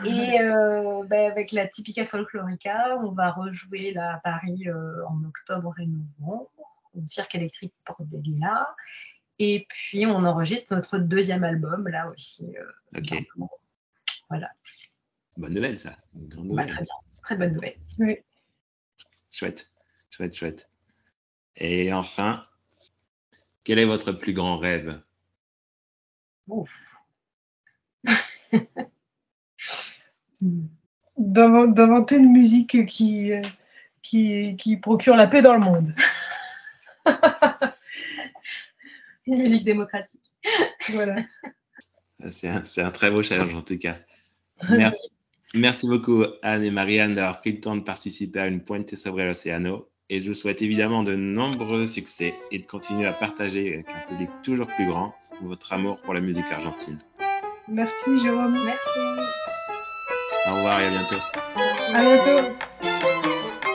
Et 0.04 0.40
euh, 0.40 1.04
bah, 1.06 1.30
avec 1.30 1.52
la 1.52 1.68
Typica 1.68 2.04
Folklorica, 2.04 2.96
on 3.00 3.12
va 3.12 3.30
rejouer 3.30 3.92
là, 3.92 4.14
à 4.14 4.18
Paris 4.18 4.64
en 5.08 5.24
octobre 5.24 5.74
et 5.78 5.86
novembre, 5.86 6.50
au 6.94 7.06
Cirque 7.06 7.34
électrique 7.34 7.74
Porte 7.84 8.08
des 8.08 8.18
Lilas. 8.18 8.66
Et 9.38 9.66
puis, 9.68 10.06
on 10.06 10.24
enregistre 10.24 10.74
notre 10.74 10.98
deuxième 10.98 11.44
album, 11.44 11.88
là 11.88 12.10
aussi. 12.10 12.54
ok. 12.96 13.14
Voilà. 14.28 14.50
Bonne 15.36 15.54
nouvelle, 15.54 15.78
ça. 15.78 15.96
Bah, 16.14 16.64
très 16.64 16.82
bien. 16.82 16.94
Très 17.22 17.36
bonne 17.36 17.52
nouvelle. 17.52 17.76
Oui. 17.98 18.16
Chouette, 19.32 19.70
chouette, 20.10 20.34
chouette. 20.34 20.70
Et 21.56 21.92
enfin, 21.92 22.44
quel 23.64 23.78
est 23.78 23.84
votre 23.84 24.12
plus 24.12 24.34
grand 24.34 24.58
rêve? 24.58 25.00
Ouf. 26.48 26.70
D'inventer 31.16 32.16
une 32.16 32.32
musique 32.32 32.86
qui, 32.86 33.32
qui, 34.02 34.56
qui 34.56 34.76
procure 34.76 35.16
la 35.16 35.26
paix 35.26 35.42
dans 35.42 35.54
le 35.54 35.60
monde. 35.60 35.94
une 39.26 39.38
musique 39.38 39.64
démocratique. 39.64 40.34
Voilà. 40.90 41.22
C'est 42.30 42.48
un, 42.48 42.64
un, 42.76 42.90
très 42.90 43.10
beau 43.10 43.22
challenge 43.22 43.54
en 43.54 43.62
tout 43.62 43.78
cas. 43.78 43.96
Merci, 44.68 45.08
merci 45.54 45.86
beaucoup 45.86 46.24
Anne 46.42 46.64
et 46.64 46.70
Marianne 46.70 47.14
d'avoir 47.14 47.40
pris 47.40 47.52
le 47.52 47.60
temps 47.60 47.76
de 47.76 47.82
participer 47.82 48.40
à 48.40 48.46
une 48.46 48.62
pointe 48.62 48.94
sobre 48.94 49.22
l'Océano. 49.22 49.88
Et 50.10 50.20
je 50.20 50.28
vous 50.28 50.34
souhaite 50.34 50.60
évidemment 50.60 51.02
de 51.02 51.14
nombreux 51.14 51.86
succès 51.86 52.34
et 52.50 52.58
de 52.58 52.66
continuer 52.66 53.06
à 53.06 53.12
partager 53.12 53.74
avec 53.74 53.86
un 53.88 54.08
public 54.08 54.28
toujours 54.42 54.66
plus 54.66 54.86
grand 54.86 55.14
votre 55.42 55.72
amour 55.72 56.00
pour 56.02 56.12
la 56.12 56.20
musique 56.20 56.50
argentine. 56.52 56.98
Merci 57.68 58.20
Jérôme. 58.20 58.58
Merci. 58.64 59.00
Au 60.46 60.56
revoir 60.56 60.80
et 60.80 60.86
à 60.86 60.90
bientôt. 60.90 61.16
À 61.94 62.02
bientôt. 62.02 63.68